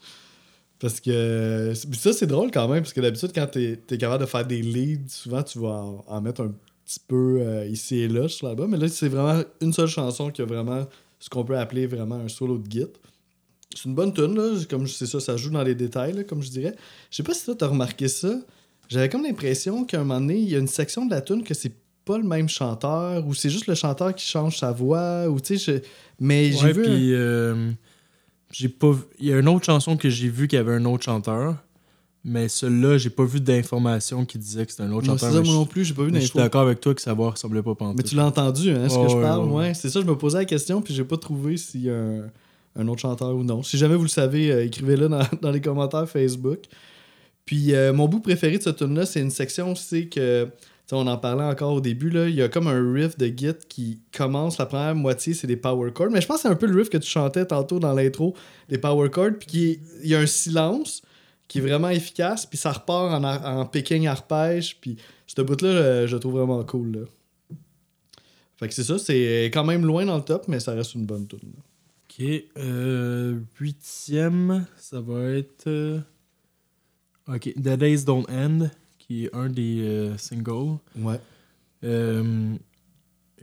[0.80, 4.30] Parce que ça, c'est drôle quand même, parce que d'habitude, quand t'es es capable de
[4.30, 6.54] faire des leads, souvent, tu vas en, en mettre un
[6.86, 8.72] petit peu euh, ici et là sur l'album.
[8.72, 10.88] Mais là, c'est vraiment une seule chanson qui a vraiment
[11.20, 12.88] ce qu'on peut appeler vraiment un solo de git.
[13.76, 14.58] C'est une bonne tune là.
[14.70, 16.76] Comme c'est ça, ça joue dans les détails, là, comme je dirais.
[17.10, 18.34] Je sais pas si toi, t'as remarqué ça.
[18.88, 21.44] J'avais comme l'impression qu'à un moment donné, il y a une section de la tune
[21.44, 21.74] que c'est
[22.12, 25.58] pas le même chanteur, ou c'est juste le chanteur qui change sa voix, ou tu
[25.58, 25.80] sais, je-
[26.20, 26.82] mais j'ai Ouais, vu.
[26.84, 27.72] puis euh,
[28.52, 30.86] j'ai pas vu- il y a une autre chanson que j'ai vue qui avait un
[30.86, 31.56] autre chanteur
[32.24, 35.36] mais celle-là j'ai pas vu d'information qui disait que c'était un autre Non, chanteur ça,
[35.42, 37.30] moi je- non plus, j'ai pas vu je suis d'accord avec toi que ça va
[37.32, 37.98] ressembler pas pantoute.
[37.98, 39.58] Mais tu l'as entendu, hein, ce que je parle, ouais, ouais.
[39.70, 39.74] ouais.
[39.74, 42.22] C'est ça, je me posais la question, puis j'ai pas trouvé s'il y a un,
[42.76, 43.64] un autre chanteur ou non.
[43.64, 46.60] Si jamais vous le savez, euh, écrivez-le dans, dans les commentaires Facebook.
[47.46, 50.48] Puis euh, mon bout préféré de ce tune-là, c'est une section, c'est que,
[50.96, 53.58] on en parlait encore au début, là, il y a comme un riff de Git
[53.70, 56.56] qui commence, la première moitié, c'est des power chords, mais je pense que c'est un
[56.56, 58.36] peu le riff que tu chantais tantôt dans l'intro,
[58.70, 61.02] des power chords, puis il y a un silence
[61.48, 66.18] qui est vraiment efficace, puis ça repart en, en picking arpège, puis ce bout-là, je
[66.18, 67.06] trouve vraiment cool, là.
[68.58, 71.06] Fait que c'est ça, c'est quand même loin dans le top, mais ça reste une
[71.06, 71.40] bonne tune.
[72.08, 72.26] Ok,
[72.58, 75.68] euh, huitième, ça va être.
[75.68, 76.00] euh,
[77.28, 78.70] Ok, The Days Don't End,
[79.12, 80.78] qui est un des euh, singles.
[80.98, 81.20] Ouais.
[81.84, 82.54] Euh,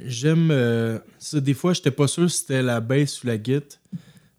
[0.04, 0.50] J'aime.
[0.50, 3.78] euh, ça, des fois, j'étais pas sûr si c'était la bass ou la guitare,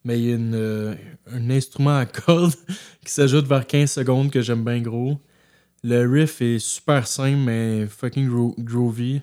[0.05, 0.97] mais il y a une,
[1.31, 2.53] un instrument à cordes
[3.05, 5.19] qui s'ajoute vers 15 secondes que j'aime bien gros.
[5.83, 9.21] Le riff est super simple, mais fucking gro- groovy.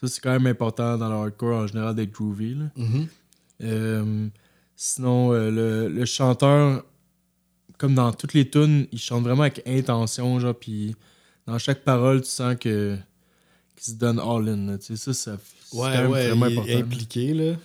[0.00, 2.54] Ça, c'est quand même important dans le hardcore en général d'être groovy.
[2.54, 2.64] là.
[2.76, 3.06] Mhm.
[3.64, 4.28] Euh,
[4.76, 6.84] sinon, le, le chanteur,
[7.78, 10.94] comme dans toutes les tunes, il chante vraiment avec intention, genre, puis
[11.48, 12.96] dans chaque parole, tu sens que
[13.74, 14.76] qu'il se donne all-in.
[14.76, 15.38] Tu sais, ça, ça
[15.70, 16.78] c'est quand même ouais, vraiment il est important.
[16.78, 17.56] impliqué, là.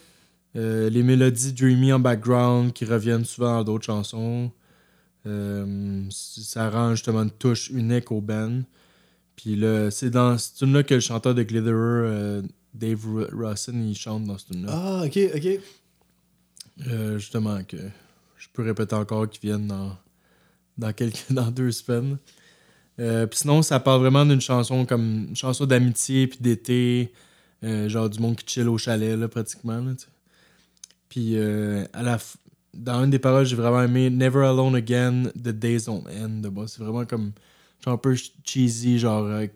[0.56, 4.52] Euh, les mélodies dreamy en background qui reviennent souvent dans d'autres chansons.
[5.26, 8.62] Euh, ça rend justement une touche unique au band.
[9.36, 12.42] Puis là, c'est dans cette tune-là que le chanteur de Glitherer, euh,
[12.74, 14.72] Dave Rawson, il chante dans cette tune-là.
[14.72, 15.60] Ah, ok, ok.
[17.18, 17.78] Justement, que
[18.38, 19.98] je peux répéter encore qu'ils viennent dans,
[20.78, 22.18] dans, quelques, dans deux semaines.
[23.00, 27.12] Euh, puis sinon, ça parle vraiment d'une chanson comme une chanson d'amitié puis d'été,
[27.64, 29.80] euh, genre du monde qui chill au chalet, là, pratiquement.
[29.80, 29.94] là.
[31.10, 32.36] Puis euh, à la f-
[32.74, 36.42] dans une des paroles, j'ai vraiment aimé Never Alone Again, The Days Don't End.
[36.52, 37.32] Bon, c'est vraiment comme
[37.84, 39.52] genre un peu cheesy, genre rock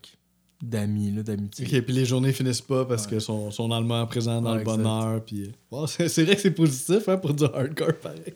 [0.62, 1.65] d'amis, là, d'amitié.
[1.65, 3.12] Ok, puis les journées finissent pas parce Ouais.
[3.12, 5.23] que sont, sont dans le moment présent, dans Ouais, le bonheur.
[5.23, 5.52] Puis...
[5.71, 8.34] Wow, c'est c'est vrai que c'est positif hein, pour du hardcore, pareil.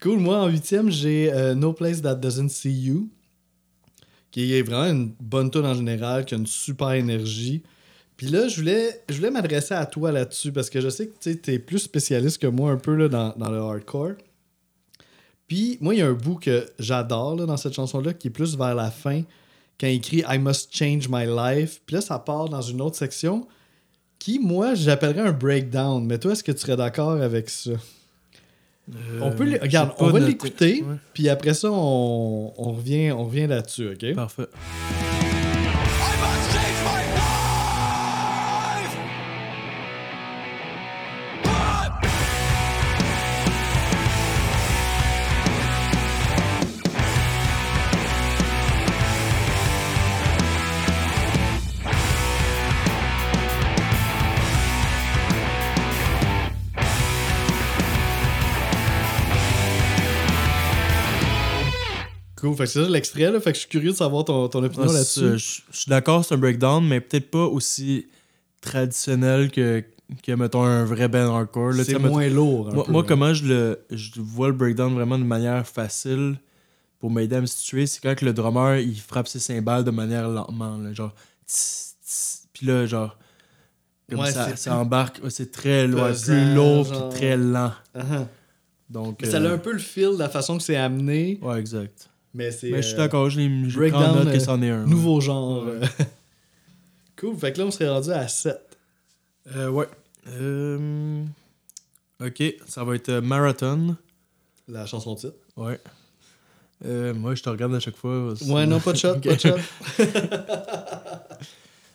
[0.00, 3.08] Cool, moi en huitième, j'ai euh, No Place That Doesn't See You,
[4.30, 7.62] qui est vraiment une bonne tune en général, qui a une super énergie.
[8.16, 11.30] Puis là, je voulais, je voulais m'adresser à toi là-dessus parce que je sais que
[11.32, 14.12] tu es plus spécialiste que moi un peu là, dans, dans le hardcore.
[15.46, 18.56] Puis, moi, il y a un bout que j'adore dans cette chanson-là, qui est plus
[18.56, 19.22] vers la fin,
[19.78, 21.80] quand il écrit I must change my life.
[21.86, 23.46] Puis là, ça part dans une autre section
[24.18, 26.04] qui, moi, j'appellerais un breakdown.
[26.04, 27.72] Mais toi, est-ce que tu serais d'accord avec ça?
[29.20, 33.24] On peut les- Euh, regarde, on va l'écouter, puis après ça, on, on revient, on
[33.24, 34.14] revient là-dessus, OK?
[34.14, 34.46] Parfait.
[62.56, 63.40] Fait que c'est ça l'extrait, là.
[63.40, 65.38] Fait que je suis curieux de savoir ton, ton opinion là-dessus.
[65.38, 68.06] Je je suis d'accord, c'est un breakdown, mais peut-être pas aussi
[68.60, 69.84] traditionnel que,
[70.22, 71.70] que mettons, un vrai band hardcore.
[71.70, 71.78] là.
[71.78, 72.68] Tu C'est sais, mettons- moins lourd.
[72.70, 73.08] un Moi, peu, moi, là.
[73.08, 76.36] comment je le je vois le breakdown vraiment de manière facile
[76.98, 79.90] pour m'aider à me situer, c'est quand que le drummer il frappe ses cymbales de
[79.90, 81.14] manière lentement, là, genre
[81.46, 82.48] tss, tss.
[82.52, 83.16] puis là genre
[84.10, 87.08] comme Ouais, ça, c'est ça plus embarque, ouais, c'est très ouais, pesant, plus lourd genre.
[87.10, 87.72] puis très lent.
[87.96, 88.26] Uh-huh.
[88.88, 91.38] Donc Mais ça a euh, un peu le feel de la façon que c'est amené,
[91.42, 92.08] ouais, exact.
[92.36, 92.70] Mais c'est.
[92.70, 94.84] Mais je suis d'accord, je l'ai breakdown, note que euh, c'en est un.
[94.86, 95.64] Nouveau genre.
[95.64, 95.80] Ouais.
[97.18, 97.36] cool.
[97.36, 98.58] Fait que là, on serait rendu à 7.
[99.56, 99.86] Euh, ouais.
[100.28, 101.24] Euh,
[102.24, 103.96] OK, ça va être Marathon.
[104.68, 105.34] La chanson titre.
[105.56, 105.78] Ouais.
[106.84, 108.34] Euh, moi, je te regarde à chaque fois.
[108.48, 109.56] Ouais, non, pas de shot, pas de shot.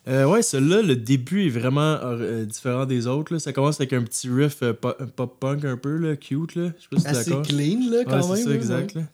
[0.07, 3.33] Euh, ouais, celui-là, le début est vraiment euh, différent des autres.
[3.33, 3.39] là.
[3.39, 6.55] Ça commence avec un petit riff po- pop-punk un peu, là, cute.
[6.55, 6.71] Là.
[6.79, 8.35] Je sais pas si t'es Assez clean, là, quand Ouais, même.
[8.37, 8.95] c'est ça, exact.
[8.95, 9.01] ouais.
[9.01, 9.07] là.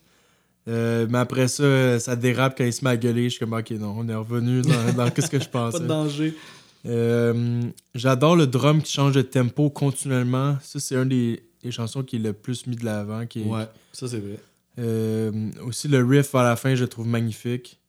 [0.67, 3.25] Euh, mais après ça, ça dérape quand il se met à gueuler.
[3.25, 5.83] Je suis comme, ok, non, on est revenu dans, dans qu'est-ce que je Pas pensais.
[5.83, 6.33] de danger.
[6.85, 7.61] Euh,
[7.95, 10.57] J'adore le drum qui change de tempo continuellement.
[10.61, 13.25] Ça, c'est un des, des chansons qui est le plus mis de l'avant.
[13.25, 14.39] qui est- Ouais, ça c'est vrai.
[14.79, 15.31] Euh,
[15.65, 17.79] aussi, le riff à la fin, je le trouve magnifique.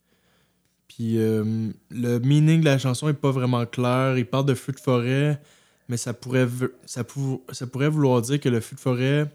[0.88, 4.16] Puis le meaning de la chanson est pas vraiment clair.
[4.18, 5.40] Il parle de feu de forêt,
[5.88, 6.48] mais ça pourrait,
[6.86, 9.30] ça, pou- ça pourrait vouloir dire que le feu de forêt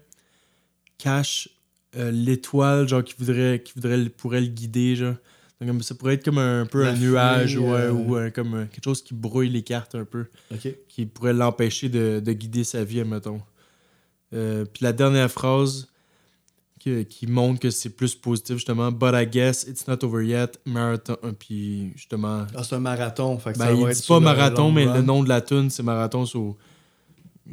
[0.98, 1.48] cache
[1.96, 5.14] euh, l'étoile, genre, qui voudrait, qui voudrait, pourrait le guider, genre.
[5.60, 8.30] Donc, comme ça pourrait être comme un, peu La un nuage ouais, euh, ou un-
[8.30, 10.26] comme quelque chose qui brouille les cartes un peu
[10.88, 13.40] qui pourrait l'empêcher de, de guider sa vie, admettons.
[14.32, 15.86] Euh, puis la dernière phrase
[16.80, 20.58] qui, qui montre que c'est plus positif, justement, But I guess it's not over yet,
[20.66, 21.16] marathon.
[21.24, 23.38] euh, Puis justement, Ah, c'est un marathon.
[23.38, 24.94] Fait que ben, ça il dit pas marathon, mais run.
[24.96, 26.26] le nom de la tune c'est marathon.
[26.26, 26.56] so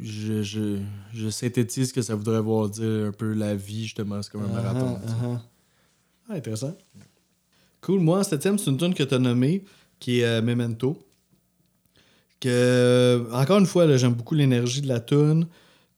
[0.00, 0.78] je, je,
[1.14, 4.44] je synthétise ce que ça voudrait voir dire un peu la vie, justement, c'est comme
[4.44, 4.98] un marathon.
[4.98, 5.42] Ah, ah, ah.
[6.30, 6.76] Ah, intéressant.
[7.80, 8.00] Cool.
[8.00, 9.64] Moi, en septième, c'est une tune que tu as nommée,
[9.98, 10.96] qui est euh, Memento.
[12.40, 15.46] Que, encore une fois, j'aime beaucoup l'énergie de la tune.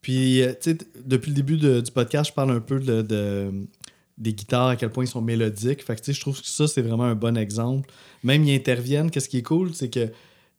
[0.03, 3.01] Puis, euh, tu sais, depuis le début de- du podcast, je parle un peu de,
[3.01, 3.51] de-
[4.19, 5.83] des guitares, à quel point ils sont mélodiques.
[5.85, 7.89] Fait que, tu sais, je trouve que ça, c'est vraiment un bon exemple.
[8.23, 9.11] Même, ils interviennent.
[9.11, 10.11] Qu'est-ce qui est cool, c'est que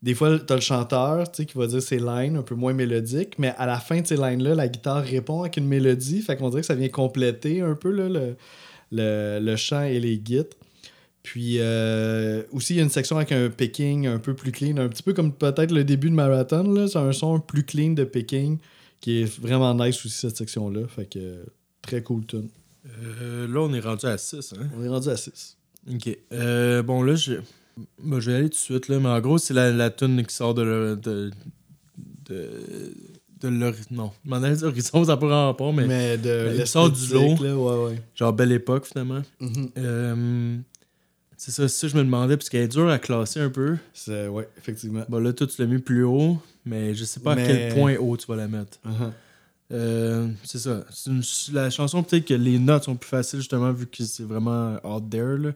[0.06, 3.40] des fois, tu as le chanteur qui va dire ses lines un peu moins mélodiques,
[3.40, 6.22] mais à la fin de ces lines-là, la guitare répond avec une mélodie.
[6.22, 8.36] Fait qu'on dirait que ça vient compléter un peu là, le,
[8.92, 10.54] le, le chant et les guides.
[11.24, 14.78] Puis euh, aussi, il y a une section avec un picking un peu plus clean,
[14.78, 16.88] un petit peu comme peut-être le début de Marathon.
[16.88, 18.60] C'est un son plus clean de picking
[19.02, 20.82] qui est vraiment nice aussi, cette section-là.
[20.88, 21.48] Fait que
[21.82, 22.50] très cool tune.
[23.02, 24.54] Euh, là, on est rendu à 6.
[24.54, 24.68] Hein?
[24.78, 25.58] On est rendu à 6.
[25.92, 26.16] Ok.
[26.32, 27.34] Euh, bon, là, je...
[28.04, 30.24] bon, je vais aller tout de suite, là, mais en gros, c'est la, la tune
[30.26, 30.62] qui sort de.
[30.64, 31.32] le- de,
[32.30, 33.50] de,
[33.92, 36.66] Non, je m'en allais dire horizon, ça n'a pas vraiment rapport, mais, Mais de il
[36.68, 37.36] sort du lot.
[37.44, 38.02] là, ouais, ouais.
[38.16, 39.22] genre belle époque, finalement.
[39.40, 39.70] Mhm.
[39.78, 40.58] Euh,
[41.38, 43.78] c'est ça, c'est ça, je me demandais, parce qu'elle est dure à classer un peu.
[43.94, 45.04] C'est, ouais, effectivement.
[45.10, 47.74] Bon, là, toi, tu l'as mis plus haut, mais je sais pas Mais- à quel
[47.76, 48.80] point haut tu vas la mettre.
[48.84, 49.12] Mhm.
[49.74, 50.86] Euh, c'est ça.
[50.92, 54.24] C'est une- la chanson, peut-être que les notes sont plus faciles, justement, vu que c'est
[54.24, 55.38] vraiment out there.
[55.38, 55.52] là.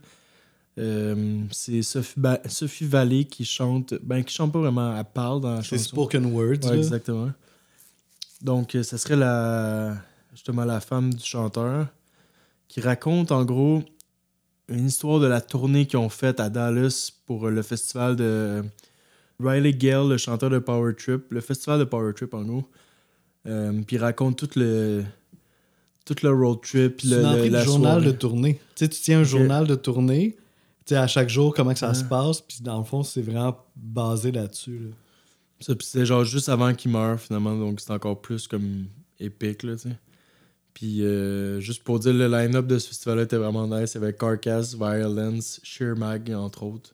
[0.80, 3.94] Euh, c'est Sophie, Ba- Sophie Vallée qui chante.
[4.02, 5.90] Ben, qui chante pas vraiment, elle parle dans la C'est chanson.
[5.90, 6.64] spoken words.
[6.66, 7.32] Ouais, exactement.
[8.42, 9.98] Donc, euh, ça serait la,
[10.34, 11.88] justement la femme du chanteur
[12.70, 13.84] qui raconte en gros
[14.70, 18.64] une histoire de la tournée qu'ils ont faite à Dallas pour euh, le festival de
[19.44, 22.64] Riley Gale, le chanteur de Power Trip, le festival de Power Trip en gros.
[23.48, 25.04] Euh, puis raconte tout le
[26.06, 28.06] tout le road trip, puis C'est le, le- la journal soirée.
[28.06, 28.54] de tournée.
[28.76, 30.36] Tu sais, tu tiens un journal de tournée,
[30.90, 31.94] sais, à chaque jour, comment que ça Ouais.
[31.96, 34.80] se passe, puis dans le fond, c'est vraiment basé là-dessus.
[34.80, 34.90] là.
[35.62, 38.86] Ça, puis c'est genre juste avant qu'il meure, finalement, donc c'est encore plus comme
[39.20, 39.96] épique, là, tu sais.
[40.74, 44.76] Puis euh, juste pour dire, le line-up de ce festival-là était vraiment nice, avec Carcass,
[44.76, 46.94] Violence, Sheer Mag, entre autres.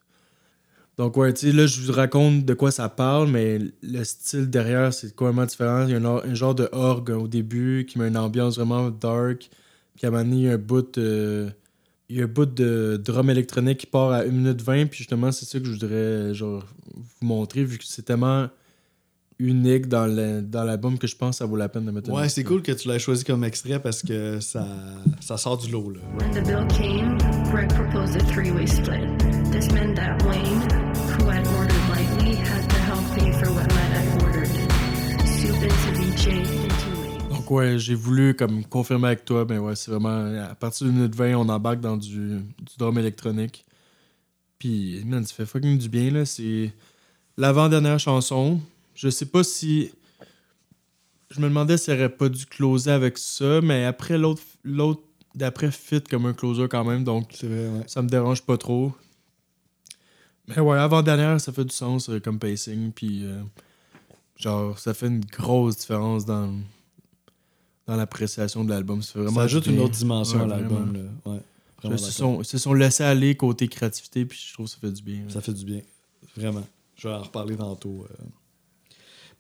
[0.97, 4.49] Donc, ouais, tu sais, là, je vous raconte de quoi ça parle, mais le style
[4.49, 5.85] derrière, c'est complètement différent.
[5.87, 9.49] Il y a un, genre de orgue au début qui met une ambiance vraiment dark.
[9.97, 11.49] Puis à un moment donné, il y a un bout, euh,
[12.09, 14.85] il y a un bout de drum électronique qui part à 1 minute 20.
[14.87, 16.63] Puis justement, c'est ça que je voudrais genre,
[16.93, 18.47] vous montrer, vu que c'est tellement
[19.37, 22.09] unique dans le- dans l'album que je pense que ça vaut la peine de mettre
[22.09, 24.65] un Ouais, c'est cool que tu l'aies choisi comme extrait parce que ça,
[25.19, 25.89] ça sort du lot.
[25.89, 25.99] Là.
[26.19, 27.17] When the bill came,
[27.51, 29.01] Greg proposed a three-way split.
[29.51, 30.61] This meant that Wayne,
[31.19, 34.47] who had ordered lightly, had to help pay for what Matt had ordered.
[35.27, 36.74] Soup and ceviche into Wayne.
[37.49, 41.15] Ouais, j'ai voulu comme confirmer avec toi, ben ouais, c'est vraiment à partir de minute
[41.15, 43.65] 20, on embarque dans du, du drum électronique.
[44.59, 46.73] Puis man, ça fait fucking du bien là, c'est
[47.37, 48.59] l'avant-dernière chanson.
[48.95, 49.91] Je sais pas si
[51.29, 55.01] je me demandais s'il aurait pas dû closer avec ça, mais après l'autre l'autre
[55.35, 57.83] d'après fit comme un closer quand même, donc vrai, ouais.
[57.87, 58.93] ça me dérange pas trop.
[60.47, 62.91] Mais ouais, avant-dernière, ça fait du sens euh, comme pacing.
[62.91, 63.41] Puis, euh,
[64.37, 66.53] genre, ça fait une grosse différence dans,
[67.87, 69.01] dans l'appréciation de l'album.
[69.01, 70.97] Ça, fait vraiment Ça ajoute une autre dimension à l'album.
[71.25, 71.39] Ouais,
[71.83, 75.01] Ils se sont, sont laissés aller côté créativité, puis je trouve que ça fait du
[75.03, 75.23] bien.
[75.29, 75.81] Ça fait du bien.
[76.35, 76.63] Vraiment.
[76.95, 78.05] Je vais en reparler tantôt.
[78.09, 78.23] euh.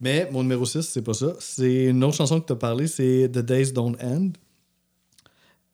[0.01, 1.35] Mais mon numéro 6, c'est pas ça.
[1.39, 4.29] C'est une autre chanson que tu as parlé, c'est The Days Don't End.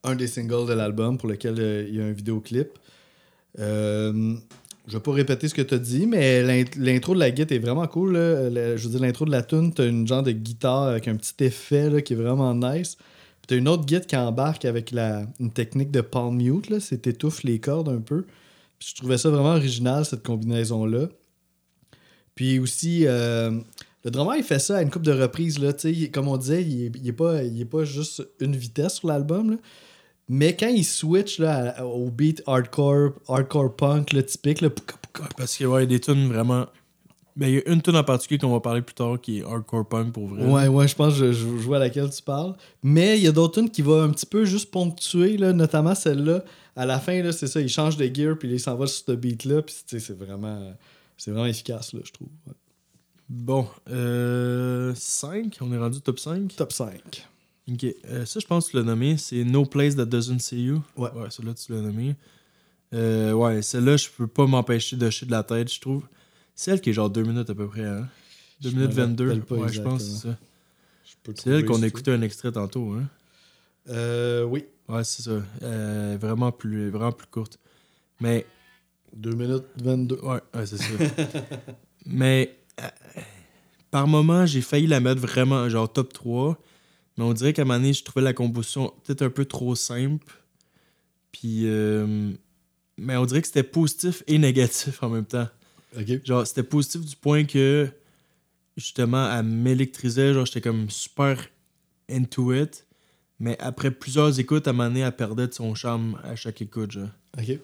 [0.04, 2.70] Un des singles de l'album pour lequel euh, il y a un vidéoclip.
[3.60, 4.36] Euh,
[4.88, 7.56] je vais pas répéter ce que tu as dit, mais l'int- l'intro de la guitare
[7.56, 8.14] est vraiment cool.
[8.16, 11.16] je veux dire, l'intro de la tune, tu as une genre de guitare avec un
[11.16, 12.96] petit effet qui est vraiment nice.
[12.96, 16.80] Puis tu une autre guitare qui embarque avec une technique de palm mute.
[16.80, 18.26] C'est t'étouffes les cordes un peu.
[18.80, 21.08] Je trouvais ça vraiment original, cette combinaison-là.
[22.36, 23.52] Puis aussi, euh,
[24.04, 25.60] le drummer, il fait ça à une coupe de reprises.
[25.60, 25.74] Là,
[26.12, 29.58] comme on disait, il n'est est pas, il est pas juste une vitesse sur l'album.
[30.34, 34.70] Mais quand il switch là, au beat hardcore, hardcore punk là, typique, là,
[35.36, 36.68] Parce que, ouais, y a des tunes vraiment.
[37.36, 39.44] Ben, il y a une tune en particulier qu'on va parler plus tard qui est
[39.44, 40.46] hardcore punk pour vrai.
[40.46, 42.56] Ouais, ouais, je pense que je, je, vois à laquelle tu parles.
[42.82, 45.96] Mais il y a d'autres tunes qui vont un petit peu juste ponctuer, là, notamment
[45.96, 46.46] celle-là.
[46.78, 49.04] À la fin, là, c'est ça, il change de gear, puis il s'en va sur
[49.06, 50.74] ce beat-là, puis tu sais, c'est vraiment,
[51.18, 52.30] c'est vraiment efficace, là, je trouve.
[52.48, 52.54] Ouais.
[53.28, 56.56] Bon, euh, 5, on est rendu top 5.
[56.56, 57.28] Top 5.
[57.70, 60.64] Ok, euh, ça je pense que tu l'as nommé, c'est No Place That Doesn't See
[60.64, 60.82] You.
[60.98, 61.12] Ouais.
[61.12, 62.16] Ouais, celle-là tu l'as nommé.
[62.94, 66.04] Euh, ouais, celle-là je peux pas m'empêcher de chier de la tête, je trouve.
[66.56, 68.08] Celle qui est genre 2 minutes à peu près, hein.
[68.62, 69.24] 2 Je minutes me 22.
[69.28, 70.38] rappelle pas Ouais, je pense que c'est ça.
[71.36, 73.04] C'est elle qu'on a écouté un extrait tantôt, hein.
[73.90, 74.66] Euh, oui.
[74.90, 75.42] Ouais, c'est ça.
[75.64, 77.58] Euh, vraiment, plus, vraiment plus courte.
[78.20, 78.46] Mais
[79.16, 80.16] 2 minutes 22.
[80.22, 80.86] Ouais, ouais, c'est ça.
[82.06, 82.88] mais euh,
[83.90, 86.58] par moment, j'ai failli la mettre vraiment genre top 3.
[87.18, 89.76] Mais on dirait qu'à un moment donné, je trouvais la composition peut-être un peu trop
[89.76, 90.34] simple.
[91.32, 91.62] Puis.
[91.66, 92.32] euh,
[92.98, 95.48] mais on dirait que c'était positif et négatif en même temps.
[96.24, 97.90] Genre, c'était positif du point que
[98.78, 100.34] justement, elle m'électrisait.
[100.34, 101.38] Genre, j'étais comme super
[102.10, 102.86] into it.
[103.40, 106.62] Mais après plusieurs écoutes, à un moment donné, elle perdait de son charme à chaque
[106.62, 106.92] écoute.
[106.92, 107.10] Genre.
[107.38, 107.58] Ok.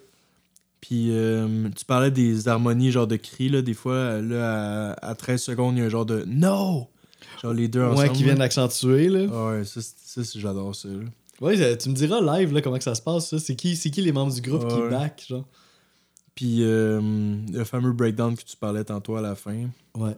[0.80, 5.14] Puis euh, tu parlais des harmonies, genre de cris, là, des fois, là, à, à
[5.14, 6.88] 13 secondes, il y a un genre de No!
[7.42, 8.08] Genre les deux ensemble.
[8.08, 9.26] Ouais, qui viennent accentuer, là.
[9.32, 10.88] Ah ouais, ça, ça, j'adore ça.
[10.88, 11.04] là.
[11.40, 13.38] Ouais, euh, tu me diras live, là, comment que ça se passe, ça.
[13.38, 15.46] C'est qui, qui les membres du groupe qui back, genre?
[16.34, 17.00] Puis euh,
[17.52, 19.68] le fameux breakdown que tu parlais tantôt à la fin.
[19.96, 20.16] Ouais.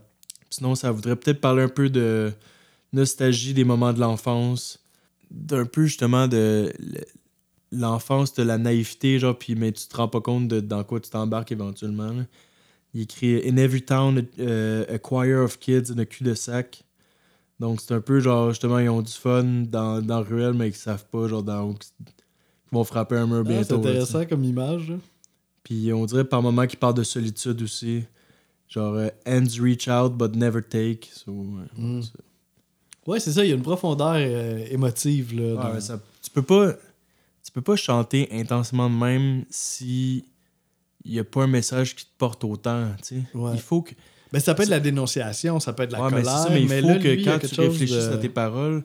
[0.50, 2.32] Sinon, ça voudrait peut-être parler un peu de
[2.92, 4.80] nostalgie des moments de l'enfance,
[5.30, 6.72] d'un peu justement de
[7.72, 11.00] l'enfance, de la naïveté, genre, puis mais tu te rends pas compte de dans quoi
[11.00, 12.12] tu t'embarques éventuellement.
[12.12, 12.24] là.
[12.94, 16.82] Il écrit In every town, euh, a choir of kids in a cul-de-sac.
[17.60, 20.74] Donc c'est un peu genre, justement, ils ont du fun dans, dans Ruelle, mais ils
[20.74, 23.76] savent pas, genre, dans ils vont frapper un mur Ah, c'est bientôt.
[23.76, 23.88] là, sais.
[23.90, 24.96] intéressant comme image, là.
[25.62, 28.04] Puis on dirait par moments qu'il parle de solitude aussi.
[28.68, 31.08] Genre, euh, hands reach out but never take.
[31.12, 32.02] So, Mm.
[32.02, 32.12] c'est-
[33.06, 35.54] Ouais, c'est ça, il y a une profondeur euh, émotive, là.
[35.56, 36.74] Dans- ça- tu peux pas
[37.42, 40.24] tu peux pas chanter intensément de même si
[41.04, 43.22] il y a pas un message qui te porte autant, tu sais.
[43.34, 43.52] Ouais.
[43.54, 43.92] Il faut que
[44.32, 46.38] Ben, ça peut être de la dénonciation, ça peut être de la Ouais, mais, colère,
[46.38, 48.84] ça, mais il faut là, que lui, quand tu réfléchisses de- à tes paroles,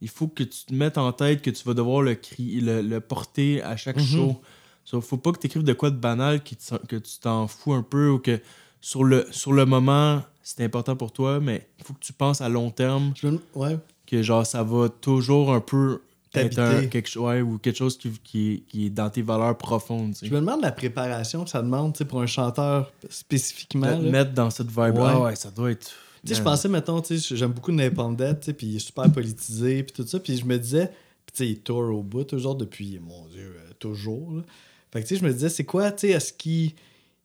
[0.00, 2.80] il faut que tu te mettes en tête que tu vas devoir le, cri- le,
[2.82, 4.02] le porter à chaque Mhm.
[4.04, 4.40] show.
[4.84, 7.46] So, faut pas que tu écrives de quoi de banal qui te- que tu t'en
[7.46, 8.40] fous un peu ou que
[8.80, 12.40] sur le, sur le moment, c'est important pour toi, mais il faut que tu penses
[12.40, 13.76] à long terme, Je Ouais.
[14.06, 16.00] que genre ça va toujours un peu
[16.42, 16.88] T'habiter.
[16.88, 20.14] quelque, ouais, ou quelque chose qui, qui, qui est dans tes valeurs profondes.
[20.22, 23.98] Je me demande la préparation que ça demande tu sais, pour un chanteur spécifiquement.
[23.98, 25.12] Te mettre dans cette vibe-là, Ouais.
[25.14, 25.92] Ah ouais, ça doit être.
[26.24, 28.80] Tu sais, je pensais, mettons, tu sais, j'aime beaucoup Napalm-Dead, tu sais, puis il est
[28.80, 30.86] super politisé, puis tout ça, puis je me disais,
[31.24, 34.42] puis tu sais, il tourne au bout, toujours depuis, mon Dieu, euh, toujours, là.
[34.90, 36.72] Fait que, tu sais, je me disais, c'est quoi, tu sais, est-ce qu'il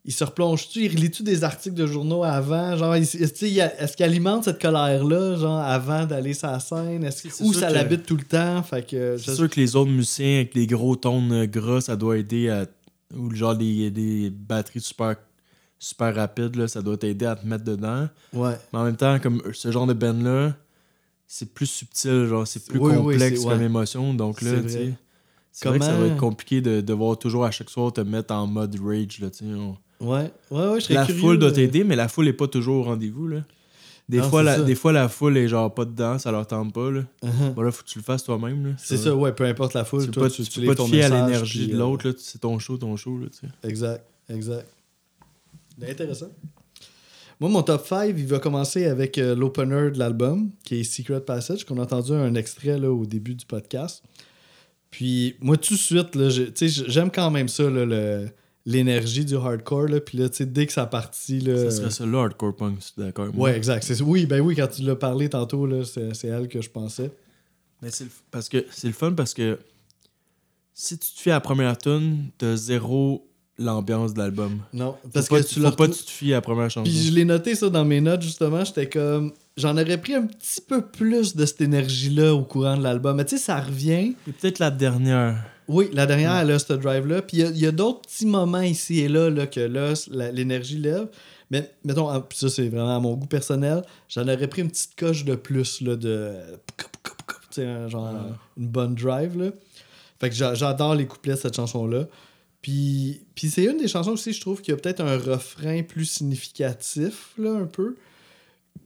[0.06, 2.76] il se replonge-tu, il relit-tu des articles de journaux avant?
[2.76, 7.10] Genre, est-ce qu'il alimente cette colère-là, genre, avant d'aller sur la scène?
[7.41, 8.62] Ou ça l'habite tout le temps?
[8.64, 9.18] Fait que.
[9.18, 12.49] C'est sûr que les autres musiciens avec les gros tons euh, gras, ça doit aider
[12.49, 12.66] à.
[13.16, 15.16] Ou genre des, des batteries super,
[15.80, 18.10] super rapides, là, ça doit t'aider à te mettre dedans.
[18.34, 18.56] Ouais.
[18.74, 20.56] Mais en même temps, comme ce genre de band-là,
[21.28, 23.66] c'est plus subtil, genre c'est plus Oui, complexe comme ouais.
[23.66, 24.14] émotion.
[24.16, 24.93] Donc là, C'est tu sais.
[25.51, 28.34] C'est vrai que ça va être compliqué de devoir toujours à chaque soir te mettre
[28.34, 29.20] en mode rage.
[29.20, 29.28] Là.
[29.43, 30.32] On- Ouais.
[30.51, 32.47] Ouais, ouais, je serais La curieux, foule doit euh, t'aider, mais la foule est pas
[32.47, 33.28] toujours au rendez-vous.
[33.28, 33.43] Là.
[34.10, 34.62] Des, Non, fois, la, ça.
[34.64, 36.91] des fois, la foule est genre pas dedans, ça leur tente pas.
[36.91, 37.01] Là.
[37.24, 37.54] uh-huh.
[37.54, 38.66] Bon, là, faut que tu le fasses toi-même.
[38.68, 38.74] là.
[38.78, 40.01] C'est ça, ouais, peu importe la foule.
[40.01, 41.76] Tu peux toi, pas, tu, tu tu peux pas te fier à l'énergie puis, de
[41.76, 42.08] euh, l'autre.
[42.10, 42.14] là.
[42.18, 43.18] C'est ton show, ton show.
[43.18, 43.68] Là, tu sais.
[43.68, 44.68] Exact, exact.
[45.88, 46.28] Intéressant.
[47.39, 51.22] Moi, mon top 5, il va commencer avec euh, l'opener de l'album, qui est Secret
[51.22, 54.04] Passage, qu'on a entendu un extrait là, au début du podcast.
[54.91, 58.28] Puis, moi, tout de suite, là, j'ai- tu sais, j'aime quand même ça, là, le-
[58.66, 59.88] l'énergie du hardcore.
[59.88, 61.39] Là, puis là, tu sais, dès que ça partit.
[61.39, 63.28] Là, Ça serait ça, là, hardcore punk, d'accord.
[63.36, 63.84] Ouais, exact.
[63.84, 66.70] C'est- Oui, ben oui, quand tu l'as parlé tantôt, là, c'est c'est elle que je
[66.70, 67.11] pensais.
[67.82, 69.59] Mais c'est le, parce que c'est le fun parce que
[70.74, 73.28] si tu te fies à la première tune, t'as zéro
[73.59, 74.59] l'ambiance de l'album.
[74.74, 76.89] Non, parce pas, que tu tu l'as pas tu te fies à la première chanson.
[76.89, 80.26] Puis je l'ai noté ça dans mes notes justement, j'étais comme j'en aurais pris un
[80.26, 83.16] petit peu plus de cette énergie là au courant de l'album.
[83.18, 84.16] Mais tu sais ça revient.
[84.28, 85.45] Et peut-être la dernière.
[85.68, 88.61] Oui, la dernière elle a ce drive là, puis il y a- d'autres petits moments
[88.61, 89.93] ici et là, là que là
[90.32, 91.07] l'énergie lève.
[91.51, 95.24] Mais mettons ça c'est vraiment à mon goût personnel, j'en aurais pris une petite coche
[95.26, 96.36] de plus là de
[96.78, 96.86] tu
[97.61, 98.14] sais un genre
[98.57, 99.51] une bonne drive là.
[100.20, 102.07] Fait que j'a- j'adore les couplets de cette chanson là.
[102.61, 106.05] Puis, puis c'est une des chansons aussi, je trouve, qui a peut-être un refrain plus
[106.05, 107.97] significatif, là, un peu.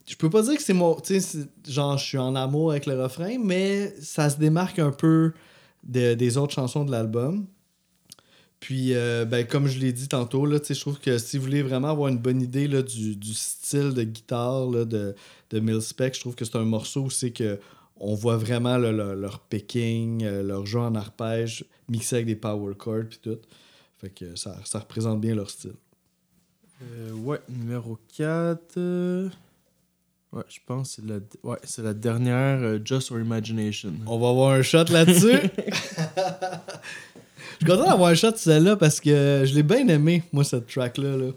[0.07, 0.95] Je peux pas dire que c'est mon.
[0.95, 4.89] Tu sais, genre, je suis en amour avec le refrain, mais ça se démarque un
[4.91, 5.31] peu
[5.87, 7.47] de- des autres chansons de l'album.
[8.59, 11.61] Puis, euh, ben, comme je l'ai dit tantôt, là, je trouve que si vous voulez
[11.61, 15.13] vraiment avoir une bonne idée là, du, du style de guitare là, de,
[15.51, 17.59] de Millspec, je trouve que c'est un morceau où c'est que
[17.99, 22.73] on voit vraiment leur, leur picking, euh, leur jeu en arpège, mixé avec des power
[22.75, 23.37] chords puis tout.
[23.97, 25.73] Fait que ça, ça représente bien leur style.
[26.83, 28.77] Euh, ouais, numéro 4.
[30.33, 33.93] Ouais, je pense que c'est la, ouais, c'est la dernière euh, Just or Imagination.
[34.05, 35.39] On va avoir un shot là-dessus.
[37.59, 40.67] Je suis content d'avoir un shot celle-là parce que je l'ai bien aimé, moi, cette
[40.67, 41.17] track-là.
[41.17, 41.31] Là.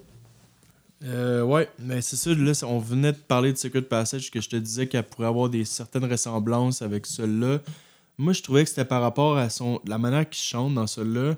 [1.04, 4.48] Euh, ouais, mais c'est ça, là, on venait de parler de Secret Passage que je
[4.50, 7.60] te disais qu'elle pourrait avoir des certaines ressemblances avec celle-là.
[8.18, 11.36] Moi, je trouvais que c'était par rapport à son la manière qu'il chante dans celle-là.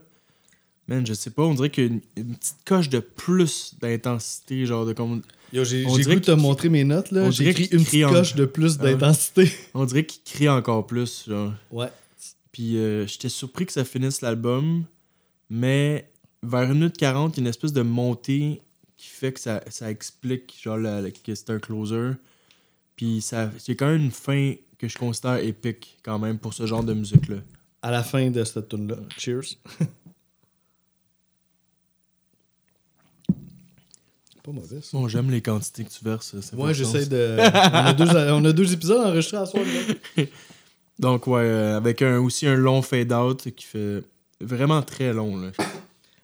[0.88, 3.76] Man, je sais pas, on dirait qu'il y a une, une petite coche de plus
[3.80, 5.22] d'intensité, genre de comme.
[5.53, 7.11] J'ai goût de te montrer mes notes.
[7.11, 7.22] là.
[7.22, 9.50] on J'ai dirait écrit qu'il une crie petite en- de plus Ah d'intensité.
[9.74, 11.53] On dirait qu'il crie encore plus, genre.
[11.70, 11.88] Ouais.
[12.53, 14.84] Puis euh, j'étais surpris que ça finisse l'album,
[15.50, 16.11] mais
[16.42, 18.61] vers 1 minute 40, il y a une espèce de montée
[18.96, 22.12] qui fait que ça, ça explique genre la- la- que c'est un closer.
[22.96, 26.66] Puis ça c'est quand même une fin que je considère épique quand même pour ce
[26.66, 27.36] genre de musique-là.
[27.82, 28.96] À la fin de cette tune-là.
[29.18, 29.57] Cheers.
[34.43, 34.88] Pas mauvais, ça.
[34.93, 36.34] Bon, j'aime les quantités que tu verses.
[36.40, 36.72] sens.
[36.72, 37.36] j'essaie de.
[37.38, 39.62] on, a deux, on a deux épisodes enregistrés à soir.
[40.16, 40.24] là.
[40.99, 44.03] Donc ouais, euh, avec un, aussi un long fade-out qui fait
[44.40, 45.36] vraiment très long.
[45.36, 45.51] Là.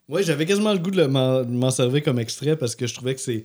[0.08, 3.20] Ouais, j'avais quasiment le goût de m'en servir comme extrait parce que je trouvais que
[3.20, 3.44] c'est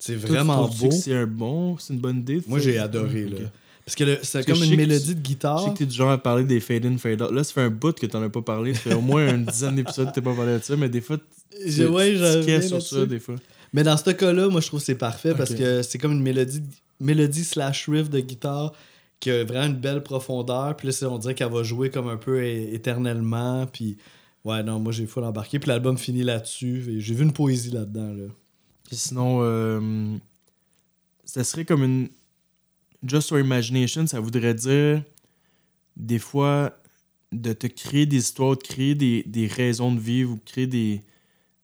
[0.00, 0.90] c'est vraiment beau.
[0.90, 2.40] C'est un bon, c'est une bonne idée.
[2.46, 3.26] Moi, j'ai adoré.
[3.26, 3.38] Là.
[3.84, 5.72] Parce que c'est comme une mélodie de Je sais guitare.
[5.72, 7.30] que t'es du genre à parler des fade-in, fade-out.
[7.30, 8.72] Là, ça fait un bout que t'en as pas parlé.
[8.72, 11.00] Ça fait au moins une dizaine d'épisodes que t'as pas parlé de ça, mais des
[11.00, 11.18] fois,
[11.50, 13.36] tu ouais, sur ça, des fois.
[13.72, 16.22] Mais dans ce cas-là, moi, je trouve que c'est parfait parce que c'est comme une
[16.22, 16.62] mélodie,
[16.98, 18.72] mélodie slash riff de guitare
[19.20, 20.76] qui a vraiment une belle profondeur.
[20.76, 23.66] Puis là, on dirait qu'elle va jouer comme un peu éternellement.
[23.66, 23.98] Puis
[24.44, 25.58] ouais, non, moi, j'ai full embarqué.
[25.58, 26.96] Puis l'album finit là-dessus.
[26.98, 28.12] J'ai vu une poésie là-dedans.
[28.12, 28.24] Là.
[28.84, 30.16] Puis sinon, euh,
[31.24, 32.08] ça serait comme une.
[33.02, 35.02] Just for Imagination, ça voudrait dire
[35.96, 36.76] des fois
[37.32, 41.02] de te créer des histoires, de créer des, des raisons de vivre ou créer des,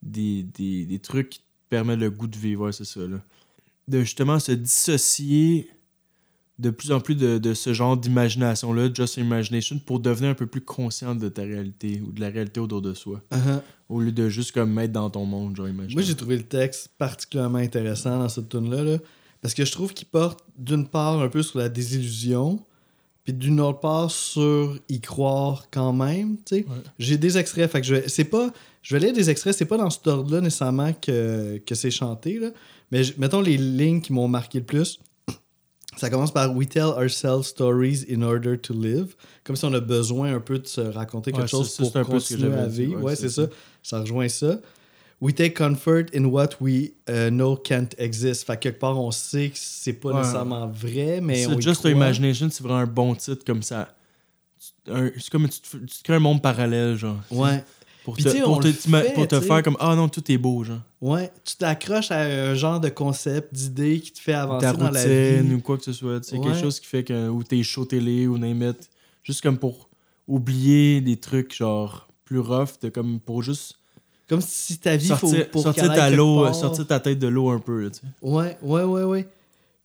[0.02, 2.66] des, des, des trucs permettent le goût de vivre.
[2.66, 3.00] Ouais, c'est ça.
[3.00, 3.18] Là.
[3.88, 5.70] De justement se dissocier
[6.58, 10.46] de plus en plus de, de ce genre d'imagination-là, Just Imagination, pour devenir un peu
[10.46, 13.20] plus conscient de ta réalité ou de la réalité autour de soi.
[13.88, 15.94] Au lieu de juste comme mettre dans ton monde, genre imaginer.
[15.94, 18.82] Moi, j'ai trouvé le texte particulièrement intéressant dans cette tune-là.
[18.82, 18.98] là,
[19.42, 22.64] parce que je trouve qu'il porte d'une part un peu sur la désillusion,
[23.22, 26.38] puis d'une autre part sur y croire quand même.
[26.50, 26.64] Ouais.
[26.98, 28.50] J'ai des extraits, fait que je c'est pas,
[28.88, 32.38] je vais lire des extraits, c'est pas dans cet ordre-là nécessairement que, que c'est chanté,
[32.38, 32.50] là,
[32.92, 35.00] mais je- mettons les lignes qui m'ont marqué le plus.
[35.96, 39.16] Ça commence par We tell ourselves stories in order to live.
[39.42, 41.90] Comme si on a besoin un peu de se raconter quelque Ouais, chose ça, ça,
[41.90, 43.02] pour que continuer à vivre.
[43.02, 43.46] Ouais, c'est ça.
[43.82, 44.60] Ça rejoint ça.
[45.20, 48.44] We take comfort in what we uh, know can't exist.
[48.46, 50.18] Fait que quelque part, on sait que c'est pas Ouais.
[50.18, 51.90] nécessairement vrai, mais C'est on Just croit.
[51.90, 53.88] Imagination, c'est vraiment un bon titre comme ça.
[54.86, 57.16] C'est comme tu tu crées un monde parallèle, genre.
[57.30, 57.64] Ouais.
[58.06, 60.78] Pour te, pour fait, pour faire comme Ah non, tout est beau, genre.
[61.00, 64.90] Ouais, tu t'accroches à un genre de concept, d'idée qui te fait avancer Ta dans
[64.90, 65.04] la
[65.42, 65.52] vie.
[65.54, 66.20] ou quoi que ce soit.
[66.20, 66.44] Tu sais, Ouais.
[66.46, 67.28] quelque chose qui fait que.
[67.28, 68.88] Ou tes shows télé ou name it.
[69.24, 69.88] Juste comme pour
[70.28, 73.74] oublier des trucs, genre, plus rough, de comme pour juste
[74.28, 76.54] Comme si ta vie, sortir, faut pour sortir ta l'eau, part.
[76.54, 78.06] sortir ta tête de l'eau un peu, là, tu sais.
[78.22, 79.28] Ouais, ouais, ouais, ouais.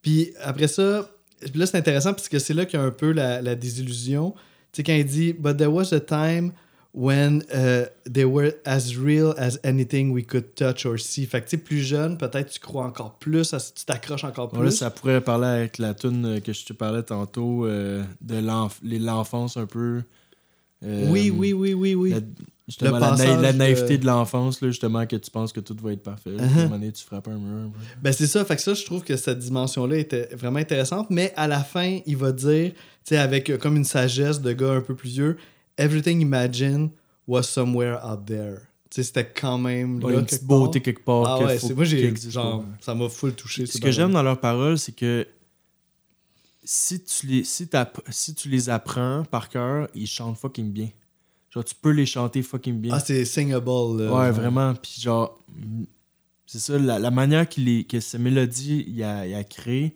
[0.03, 1.09] Puis après ça,
[1.55, 4.33] là, c'est intéressant parce que c'est là qu'il y a un peu la, la désillusion.
[4.71, 6.51] Tu sais, quand il dit But there was a time
[6.93, 11.25] when uh, they were as real as anything we could touch or see.
[11.25, 14.49] Fait que tu sais, plus jeune, peut-être tu crois encore plus, à- tu t'accroches encore
[14.49, 14.63] plus?
[14.65, 18.97] Là, ça pourrait parler avec la tune euh, que je te parlais tantôt, euh, de
[18.97, 20.01] l'enfance un peu.
[20.83, 22.09] Euh, oui, oui, oui, oui, oui.
[22.09, 22.19] la-
[22.67, 25.53] justement, Le la, na- passage la naïveté de- de l'enfance, là, justement, que tu penses
[25.53, 26.31] que tout va être parfait.
[26.37, 26.55] À un Uh-huh.
[26.63, 27.67] moment donné, tu frappes un mur.
[27.67, 27.71] un.
[28.01, 31.31] Ben c'est ça, fait que ça, je trouve que cette dimension-là était vraiment intéressante, mais
[31.37, 34.71] à la fin, il va dire, tu sais, avec euh, comme une sagesse de gars
[34.73, 35.37] un peu plus vieux,
[35.81, 36.91] Everything imagined
[37.27, 38.59] was somewhere out there.
[38.89, 40.03] C'était quand même.
[40.03, 41.25] Ouais, là, une petite beauté quelque part.
[41.25, 42.13] Ah ouais, faut moi, j'ai.
[42.29, 43.65] Genre, ça m'a full touché.
[43.65, 45.25] Ce que j'aime dans leurs paroles, c'est que
[46.63, 47.67] si tu les, si
[48.09, 50.89] si tu les apprends par cœur, ils chantent fucking bien.
[51.49, 52.93] Genre, tu peux les chanter fucking bien.
[52.93, 53.65] Ah, c'est singable.
[53.69, 54.31] là, ouais, genre.
[54.33, 54.73] vraiment.
[54.75, 55.83] Puis genre, mm,
[56.45, 59.93] c'est ça, la, la manière qu'il est- que ces mélodies il a, il a créé,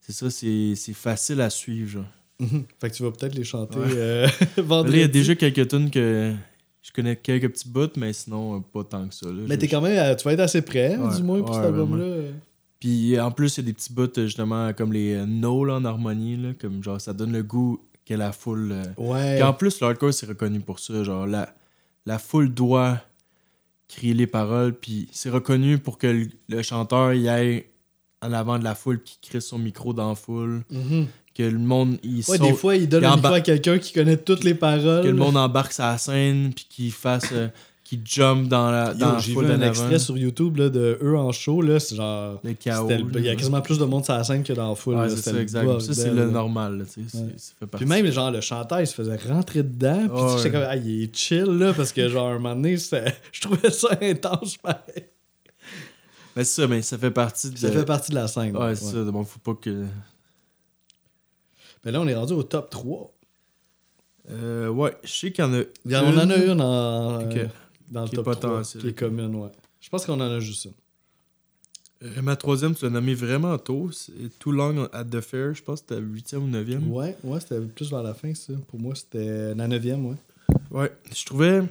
[0.00, 1.90] c'est ça, c'est c'est facile à suivre.
[1.90, 2.04] Genre.
[2.40, 2.64] Mhm.
[2.80, 3.86] Fait que tu vas peut-être les chanter Ouais.
[3.94, 4.28] euh,
[4.58, 4.96] vendredi.
[4.98, 6.34] il y a déjà quelques tunes que
[6.82, 9.26] je connais quelques petits bouts, mais sinon, euh, pas tant que ça.
[9.26, 9.42] là.
[9.48, 9.96] Mais t'es quand même.
[9.98, 12.16] euh, Tu vas être assez près, Ouais, du moins, pour ouais, cet album-là.
[12.78, 15.64] Puis en plus, il y a des petits bouts, euh, justement, comme les euh, no
[15.64, 18.70] là, en harmonie, là, comme genre, ça donne le goût que la foule.
[18.72, 19.36] euh, Ouais.
[19.36, 21.02] Puis en plus, l'hardcore, c'est reconnu pour ça.
[21.02, 21.54] Genre, la,
[22.04, 23.00] la foule doit
[23.88, 27.64] crier les paroles, puis c'est reconnu pour que le, le chanteur y aille
[28.22, 31.06] en avant de la foule, qui crie son micro dans la foule, Mhm.
[31.36, 33.40] Que le monde, il Ouais, saute, des fois, il donne il un embar- micro à
[33.40, 35.02] quelqu'un qui connaît toutes les paroles.
[35.02, 37.48] que le monde embarque sa scène, puis qu'il fasse, euh,
[37.84, 41.16] qu'il jump dans la, Yo, dans J'ai vu un extrait sur YouTube là, de eux
[41.16, 41.62] en show.
[41.62, 42.40] là, C'est genre.
[42.42, 42.88] Le chaos.
[43.14, 44.96] Il y a quasiment plus de monde sur la scène que dans foule.
[44.96, 45.80] Ouais, c'est ça, le exact.
[45.80, 47.18] Ça, c'est le normal, là, tu sais.
[47.18, 47.26] Ouais.
[47.36, 47.84] Ça fait partie.
[47.86, 50.08] Puis même, genre, le chanteur, il se faisait rentrer dedans.
[50.12, 52.76] Puis Ouais, j'étais comme, ah, il est chill, là, parce que, genre, un moment donné,
[53.32, 55.04] je trouvais ça intense, pareil.
[56.34, 57.56] Mais c'est ça, mais ça fait partie de.
[57.56, 58.54] Ça fait partie de la scène.
[58.56, 59.02] Ouais, c'est ça.
[59.04, 59.84] Bon, faut pas que.
[61.86, 63.14] Mais là, on est rendu au top 3.
[64.28, 65.62] Euh, ouais, je sais qu'il y en a.
[65.86, 67.46] On en a une en, euh,
[67.88, 69.50] dans le Qui est top pas 3, tant, qui est commune, ouais.
[69.80, 70.72] Je pense qu'on en a juste une.
[72.02, 73.90] Euh, ma troisième, tu l'as nommé vraiment tôt.
[73.92, 75.54] C'est Too Long at the Fair.
[75.54, 76.88] Je pense que c'était 8e ou 9e.
[76.88, 78.52] Ouais, ouais, c'était plus vers la fin, ça.
[78.66, 80.16] Pour moi, c'était la 9e, ouais.
[80.72, 81.62] Ouais, je trouvais.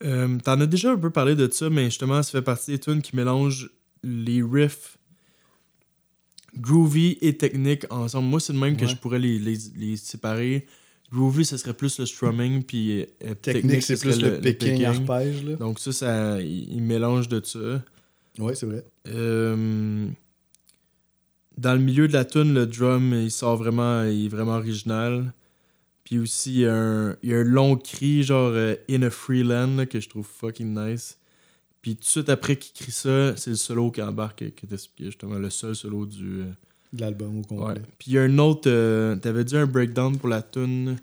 [0.00, 3.02] T'en as déjà un peu parlé de ça, mais justement, ça fait partie des tunes
[3.02, 3.70] qui mélangent
[4.02, 4.96] les riffs
[6.56, 8.28] groovy et techniques ensemble.
[8.28, 10.66] Moi, c'est de même que je pourrais les, les, les séparer.
[11.12, 14.84] Groovy, ce serait plus le strumming, puis euh, Technique, c'est ce plus serait le, picking,
[14.84, 15.56] arpège, là.
[15.56, 17.82] Donc ça, ça il, mélange de ça.
[18.38, 18.84] Ouais, c'est vrai.
[19.08, 20.06] Euh,
[21.58, 25.32] dans le milieu de la tune, le drum, il sort vraiment, il est vraiment original.
[26.04, 29.02] Puis aussi, il y a un, il y a un long cri, genre euh, In
[29.02, 31.18] a Free Land, là, que je trouve fucking nice.
[31.82, 35.06] Puis tout de suite après qu'il crie ça, c'est le solo qui embarque, que t'expliquais
[35.10, 36.40] justement, le seul solo du.
[36.42, 36.52] euh,
[36.92, 37.80] De l'album au complet.
[37.98, 40.96] Puis il y a un autre, euh, t'avais dit un breakdown pour la tune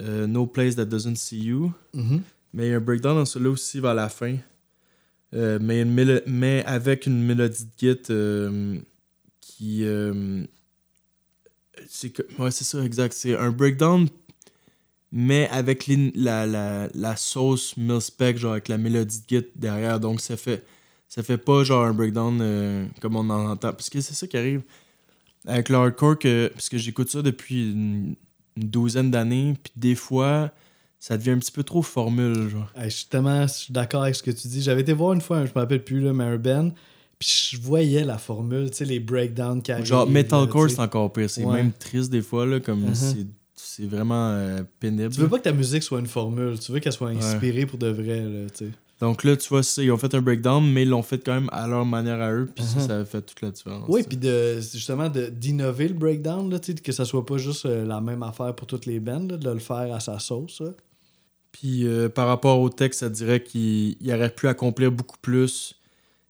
[0.00, 1.72] euh, No Place That Doesn't See You.
[1.94, 2.22] Mhm.
[2.54, 4.36] Mais il y a un breakdown dans celui-là aussi vers la fin.
[5.34, 8.78] Euh, mais, une mélo- mais avec une mélodie de git
[9.40, 9.84] qui.
[11.88, 13.12] c'est que- ouais, c'est ça, exact.
[13.14, 14.08] C'est un breakdown,
[15.12, 20.00] mais avec la, la, la sauce Milspec, genre avec la mélodie de git derrière.
[20.00, 20.64] Donc ça fait,
[21.08, 23.72] ça fait pas genre un breakdown euh, comme on en entend.
[23.72, 24.62] Parce que c'est ça qui arrive
[25.46, 28.14] avec le hardcore, que, parce que j'écoute ça depuis une,
[28.56, 30.50] une douzaine d'années, puis des fois
[31.00, 32.70] ça devient un petit peu trop formule, genre.
[32.76, 34.62] Hey, je suis tellement d'accord avec ce que tu dis.
[34.62, 36.70] J'avais été voir une fois, je me rappelle plus, là, un band,
[37.18, 39.84] puis je voyais la formule, tu sais, les breakdowns qui arrivent.
[39.84, 41.28] Genre, metalcore, c'est encore pire.
[41.28, 41.54] C'est Ouais.
[41.56, 43.26] même triste des fois, là, comme c'est-
[43.64, 45.14] c'est vraiment euh, pénible.
[45.14, 47.78] Tu veux pas que ta musique soit une formule, tu veux qu'elle soit inspirée pour
[47.78, 48.70] de vrai, là, tu sais.
[49.00, 51.48] Donc là, tu vois, ils ont fait un breakdown, mais ils l'ont fait quand même
[51.50, 52.86] à leur manière à eux, puis ça, Mhm.
[52.86, 53.84] ça a fait toute la différence.
[53.88, 58.00] Oui, puis de, justement d'innover le breakdown, là, que ça soit pas juste euh, la
[58.00, 60.62] même affaire pour toutes les bands, là, de le faire à sa sauce.
[61.50, 65.74] Puis euh, par rapport au texte, ça dirait qu'il il aurait pu accomplir beaucoup plus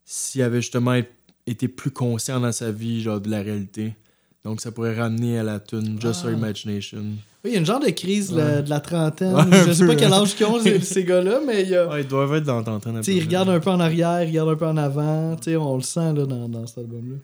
[0.04, 1.00] s'il avait justement
[1.46, 3.94] été plus conscient dans sa vie, genre de la réalité.
[4.44, 6.30] Donc ça pourrait ramener à la tune Just Ah.
[6.30, 6.98] Imagination.
[7.44, 9.34] Oui, Il y a une genre de crise de la trentaine.
[9.34, 11.88] Ouais, je sais pas quel âge qu'ils ont, ces, ces gars-là, mais il y a.
[11.88, 14.50] Ouais, ils doivent être dans Tu sais, ils regardent un peu en arrière, ils regardent
[14.50, 15.36] un peu en avant.
[15.46, 17.16] On le sent là, dans, dans cet album-là.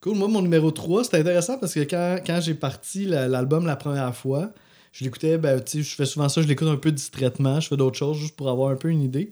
[0.00, 0.16] Cool.
[0.16, 3.76] Moi, mon numéro 3, c'était intéressant parce que quand, quand j'ai parti la- l'album la
[3.76, 4.50] première fois,
[4.92, 7.76] je l'écoutais, ben, tu je fais souvent ça, je l'écoute un peu distraitement, je fais
[7.76, 9.30] d'autres choses juste pour avoir un peu une idée.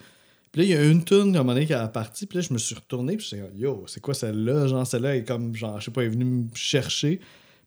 [0.52, 2.38] Puis là, il y a une tune à un moment donné qui a parti, puis
[2.38, 4.66] là, je me suis retourné, puis je suis yo, c'est quoi celle-là?
[4.66, 7.20] Genre, celle-là est comme, genre, je sais pas, elle est venue me chercher.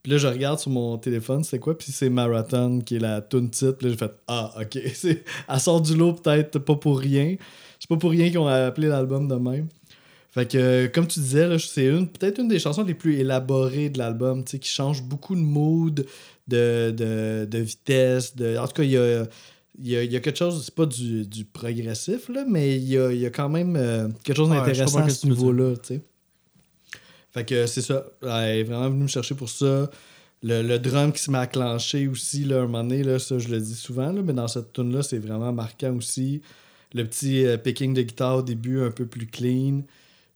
[0.03, 1.75] Puis là, je regarde sur mon téléphone, c'est quoi?
[1.75, 3.77] Puis c'est Marathon qui est la tune titre.
[3.79, 4.77] Puis là, j'ai fait Ah, ok.
[5.49, 7.37] Elle sort du lot peut-être pas pour rien.
[7.79, 9.67] C'est pas pour rien qu'ils ont appelé l'album de même.
[10.29, 13.89] Fait que, euh, comme tu disais, c'est une, peut-être une des chansons les plus élaborées
[13.89, 16.05] de l'album, tu sais, qui change beaucoup de mood,
[16.47, 18.35] de, de, de vitesse.
[18.35, 18.57] De...
[18.57, 19.25] En tout cas, il y a,
[19.79, 22.77] il y, a, il y a quelque chose, c'est pas du, du progressif, là, mais
[22.77, 25.73] il y a, il y a quand même euh, quelque chose d'intéressant à ce niveau-là.
[27.31, 28.05] Fait que c'est ça.
[28.21, 29.89] Elle est vraiment venue me chercher pour ça.
[30.43, 33.37] Le, le drum qui se met à clencher aussi, là, un moment donné, là, ça
[33.39, 36.41] je le dis souvent, là, mais dans cette tune là c'est vraiment marquant aussi.
[36.93, 39.81] Le petit euh, picking de guitare au début, un peu plus clean.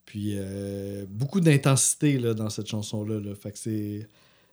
[0.06, 3.20] Puis euh, beaucoup d'intensité là, dans cette chanson-là.
[3.20, 3.36] Là.
[3.36, 4.10] Fait que c'est.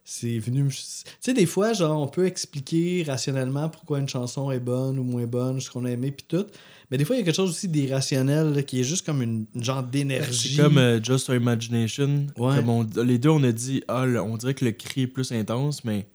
[0.08, 0.62] C'est venu.
[0.62, 0.76] me- Tu
[1.18, 5.26] sais, des fois, genre, on peut expliquer rationnellement pourquoi une chanson est bonne ou moins
[5.26, 6.46] bonne, ce qu'on a aimé, puis tout.
[6.92, 9.20] Mais des fois, il y a quelque chose aussi d'irrationnel là, qui est juste comme
[9.20, 10.54] une, une genre d'énergie.
[10.54, 12.28] C'est comme euh, Just Our Imagination.
[12.38, 12.54] Ouais.
[12.54, 15.06] Comme on- les deux, on a dit, ah, le- on dirait que le cri est
[15.08, 16.06] plus intense, mais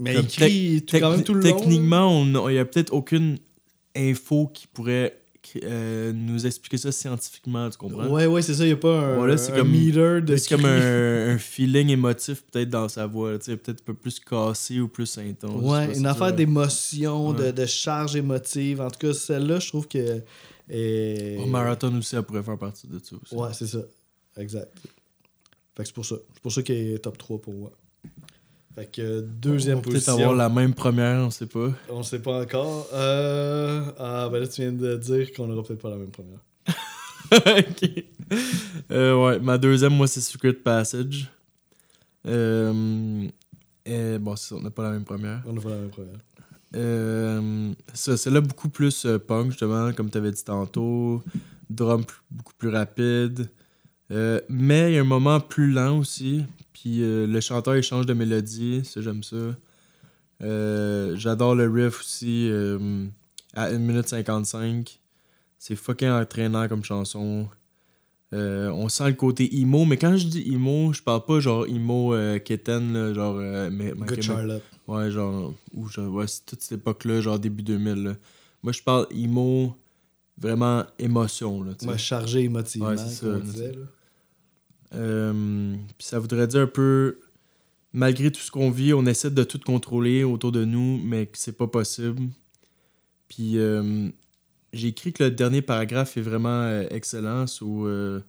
[0.00, 1.56] Mais il crie tout- quand même tout le long.
[1.56, 3.38] techniquement, on- il n'y a peut-être aucune
[3.94, 5.16] info qui pourrait
[5.62, 8.06] euh, nous expliquer ça scientifiquement, tu comprends?
[8.08, 8.64] Ouais, ouais, c'est ça.
[8.64, 11.38] Il n'y a pas un, Voilà, c'est un comme- meter de C'est comme un, un
[11.38, 15.18] feeling émotif peut-être dans sa voix, tu sais, peut-être un peu plus cassé ou plus
[15.18, 15.62] intense.
[15.62, 17.52] Ouais, une affaire d'émotion, de, Ouais.
[17.52, 18.80] de charge émotive.
[18.80, 20.20] En tout cas, celle-là, je trouve que.
[20.72, 23.34] Oh, Marathon aussi, elle pourrait faire partie de ça aussi.
[23.34, 23.80] Ouais, c'est ça.
[24.36, 24.72] Exact.
[25.76, 26.16] Fait que c'est pour ça.
[26.32, 27.72] C'est pour ça qu'il est top 3 pour moi.
[28.74, 30.14] Fait que deuxième on peut-être position.
[30.14, 31.68] avoir la même première, on sait pas.
[31.88, 32.88] On sait pas encore.
[32.92, 33.84] Euh...
[33.98, 36.40] Ah, ben là, tu viens de dire qu'on aura peut-être pas la même première.
[37.32, 38.04] ok.
[38.90, 41.30] Euh, ouais, ma deuxième, moi, c'est Secret Passage.
[42.26, 43.28] Euh,
[43.84, 45.42] et, bon, c'est ça, on n'a pas la même première.
[45.46, 46.18] On n'a pas la même première.
[46.74, 51.22] Euh, ça, celle-là, beaucoup plus euh, punk, justement, comme tu avais dit tantôt.
[51.70, 53.48] Drum plus- beaucoup plus rapide.
[54.10, 56.44] Euh, mais il y a un moment plus lent aussi.
[56.84, 58.82] Puis euh, le chanteur, il change de mélodie.
[58.84, 59.36] Ça, j'aime ça.
[60.42, 62.46] Euh, J'adore le riff aussi.
[62.50, 63.06] euh,
[63.54, 65.00] à 1 minute 55.
[65.58, 67.48] C'est fucking entraînant comme chanson.
[68.32, 72.12] On sent le côté emo, mais quand je dis emo, je parle pas genre emo
[72.44, 73.36] Keten, là, genre.
[73.70, 74.62] mais, Good Charlotte.
[74.86, 77.94] Ouais, genre, ou genre, ouais, toute cette époque-là, genre début 2000.
[78.04, 78.14] là.
[78.62, 79.74] Moi, je parle emo,
[80.36, 81.72] vraiment émotion, là.
[81.86, 83.72] Ouais, chargé émotivement, Ouais, c'est ça, disait.
[83.72, 83.86] Là.
[84.94, 87.20] Euh, puis ça voudrait dire un peu,
[87.92, 91.38] malgré tout ce qu'on vit, on essaie de tout contrôler autour de nous, mais que
[91.38, 92.22] c'est pas possible.
[93.28, 94.08] Puis euh,
[94.72, 98.20] j'ai écrit que le dernier paragraphe est vraiment euh, excellent, sous, euh,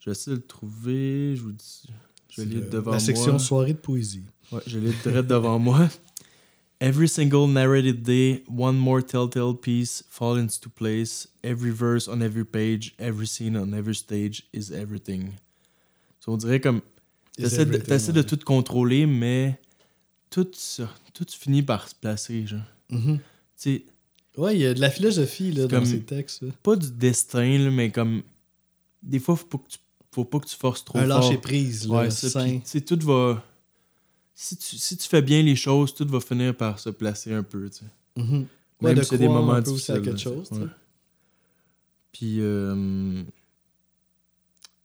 [0.00, 1.82] je vais essayer de le trouver, je vous dis,
[2.30, 3.00] je le- devant La moi.
[3.00, 4.24] section soirée de poésie.
[4.52, 5.88] Ouais, je direct devant moi.
[6.82, 11.28] Every single narrated day, one more telltale piece fall into place.
[11.44, 15.34] Every verse on every page, every scene on every stage is everything.
[16.20, 16.80] So, on dirait comme.
[17.36, 19.58] T'essaies de, t'essaies de tout contrôler, mais
[20.28, 22.60] tout, ça, tout finit par se placer, genre.
[22.90, 23.16] Mhm.
[23.18, 23.22] Tu
[23.56, 23.84] sais,
[24.36, 26.42] Ouais, il y a de la philosophie là, dans ces textes.
[26.42, 26.50] là.
[26.62, 28.22] pas du destin, là, mais comme.
[29.02, 29.78] Des fois, faut pas que tu,
[30.12, 31.20] faut pas que tu forces trop Un fort.
[31.22, 33.42] lâcher prise, là, Ouais, ça, sais, tout va.
[34.34, 37.42] Si tu, si tu fais bien les choses, tout va finir par se placer un
[37.42, 37.84] peu, tu sais.
[38.22, 38.46] Mhm.
[38.82, 40.18] Ouais, Même de si c'est des moments un peu aussi à difficiles.
[40.34, 40.58] quelque chose.
[40.58, 40.66] Ouais.
[42.12, 43.22] Puis, euh,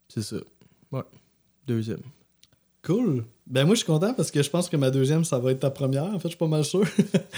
[0.09, 0.37] c'est ça.
[0.91, 1.01] Ouais.
[1.67, 1.99] Deuxième.
[2.83, 3.23] Cool.
[3.47, 5.59] Ben moi, je suis content parce que je pense que ma deuxième, ça va être
[5.61, 6.05] ta première.
[6.05, 6.83] En fait, je suis pas mal sûr.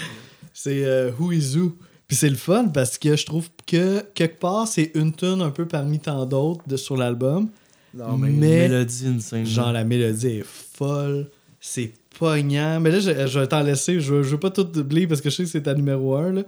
[0.52, 1.76] c'est euh, Who is Who?
[2.06, 5.50] Puis c'est le fun parce que je trouve que quelque part, c'est une tune un
[5.50, 7.48] peu parmi tant d'autres de- sur l'album.
[7.94, 8.68] Non, mais- mais.
[8.68, 9.44] Mélodie insane.
[9.46, 11.30] Genre, la mélodie est folle.
[11.60, 12.80] C'est pognant.
[12.80, 14.00] Mais là, je, je vais t'en laisser.
[14.00, 16.14] Je veux, je veux pas tout oublier parce que je sais que c'est ta numéro
[16.16, 16.32] 1.
[16.32, 16.42] Là.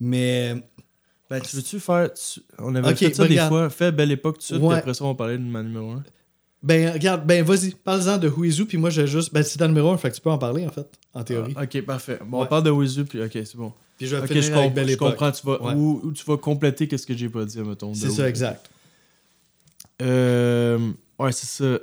[0.00, 0.54] Mais
[1.28, 2.10] Ben, tu veux-tu faire.
[2.14, 3.48] tu- On avait Ok, fait ça ben, des regarde.
[3.50, 3.70] fois.
[3.70, 4.68] Fait Belle Époque tout de suite, Ouais.
[4.68, 6.02] puis après ça, on parlait de ma numéro 1.
[6.66, 9.32] Ben, regarde, ben, vas-y, parle-en de Who, puis moi, je vais juste.
[9.32, 11.54] Ben, c'est ta numéro 1, fait que tu peux en parler, en fait, en théorie.
[11.60, 12.18] ok, parfait.
[12.26, 13.72] Bon, on parle de Wizu, puis ok, c'est bon.
[13.96, 15.30] Puis je vais Ok, finir je, avec Belle je comprends.
[15.30, 15.74] Tu vas, Ouais.
[15.74, 17.94] ou, ou tu vas compléter qu'est-ce que j'ai pas dit, mettons.
[17.94, 18.68] C'est ça, exact.
[20.02, 21.78] Euh, ouais, c'est ça.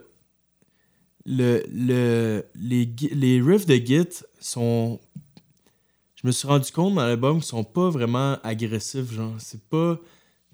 [1.25, 4.09] Le, le, les, les riffs de Git
[4.39, 4.99] sont.
[6.15, 9.34] Je me suis rendu compte dans l'album qu'ils sont pas vraiment agressifs, genre.
[9.39, 9.97] C'est pas.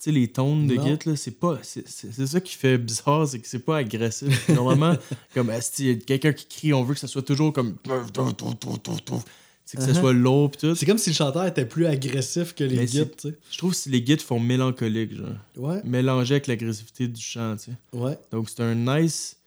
[0.04, 0.86] Sais, les tones de Non.
[0.86, 1.60] Git, là, c'est pas.
[1.64, 4.50] C'est c'est- c'est ça qui fait bizarre, c'est que c'est pas agressif.
[4.50, 4.96] Normalement,
[5.34, 5.60] comme a
[6.06, 7.76] quelqu'un qui crie, on veut que ça soit toujours comme.
[9.66, 10.00] C'est que ça Uh-huh.
[10.00, 10.74] soit lourd pis tout.
[10.74, 13.36] C'est comme si le chanteur était plus agressif que les guides, tu sais.
[13.52, 15.28] Je trouve que les Gits font mélancolique, genre.
[15.58, 17.78] Ouais, Mélangé avec l'agressivité du chant, tu sais.
[17.98, 18.18] ouais.
[18.32, 19.38] Donc c'est un nice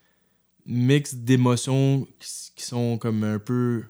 [0.65, 3.83] mix d'émotions qui, qui sont comme un peu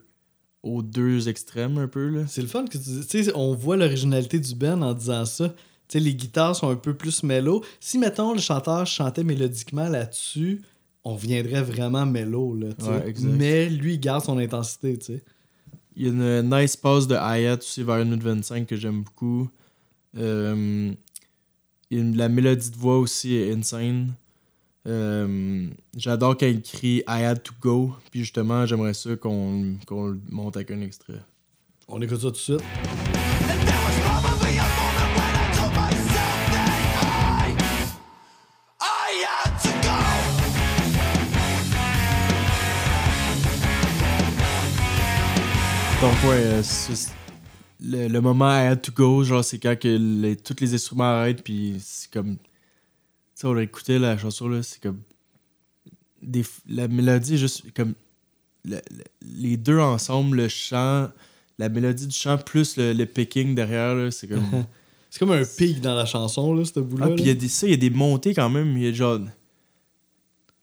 [0.64, 2.24] aux deux extrêmes, un peu, là.
[2.26, 3.06] C'est le fun que tu dis.
[3.06, 5.54] Tu sais, on voit l'originalité du Ben en disant ça.
[5.92, 7.62] Les guitares sont un peu plus mélo.
[7.78, 10.62] Si, mettons, le chanteur chantait mélodiquement là-dessus,
[11.04, 12.04] on viendrait vraiment
[12.54, 12.68] là.
[12.82, 13.28] Ouais, exact.
[13.36, 15.22] Mais lui, il garde son intensité, tu sais.
[15.96, 19.02] Il y a une nice passe de hi-hat aussi vers une minute 25 que j'aime
[19.04, 19.48] beaucoup.
[20.16, 20.90] Euh,
[21.90, 24.14] une- la mélodie de voix aussi est insane.
[24.88, 27.92] Euh, J'adore quand il crie I had to go.
[28.10, 31.20] Puis justement, j'aimerais ça qu'on qu'on le monte avec un extrait.
[31.86, 33.23] On écoute ça tout de suite.
[46.06, 47.12] Euh, c'est-
[47.80, 51.04] le, le moment I had to go, genre, c'est quand que les- tous les instruments
[51.04, 52.36] arrêtent, puis c'est comme.
[52.36, 52.42] Tu
[53.36, 55.00] sais, on a écouté la chanson, là, c'est comme.
[56.22, 57.94] Des, f- la mélodie est juste comme.
[58.66, 61.08] le- le- les deux ensemble, le chant,
[61.58, 64.44] la mélodie du chant plus le, le picking derrière, là, c'est comme.
[65.10, 67.06] C'est comme un pic dans la chanson, là, ce bout-là.
[67.06, 68.76] Ah, puis il y a des, ça, il y a des montées quand même.
[68.76, 69.20] Il y a genre.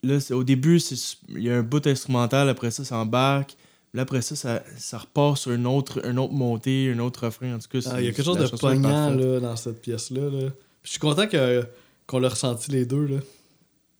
[0.03, 3.55] Là, c'est- au début, c'est- il y a un bout instrumental, après ça, ça embarque.
[3.93, 7.55] Là, après ça, ça, ça repart sur une autre, une autre montée, un autre refrain.
[7.55, 10.29] En tout cas, Ah, il y a quelque chose de poignant là, dans cette pièce-là.
[10.29, 10.49] là.
[10.83, 11.65] Je suis content que-
[12.07, 13.05] qu'on l'a ressenti les deux.
[13.05, 13.17] Là.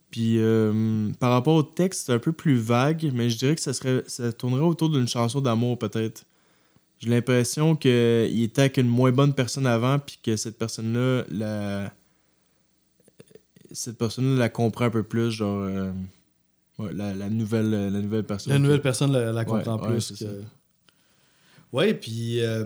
[0.09, 3.61] Puis euh, par rapport au texte, c'est un peu plus vague, mais je dirais que
[3.61, 6.23] ça serait ça tournerait autour d'une chanson d'amour peut-être.
[6.99, 11.91] J'ai l'impression qu'il était avec une moins bonne personne avant, puis que cette personne-là, la...
[13.71, 15.91] cette personne-là la comprend un peu plus, genre euh,
[16.82, 18.53] ouais, la, la nouvelle, la nouvelle personne.
[18.53, 20.13] La nouvelle personne la, la comprend Ouais, ouais, plus.
[20.15, 20.41] c'est que-.
[21.71, 22.65] Ouais, puis euh,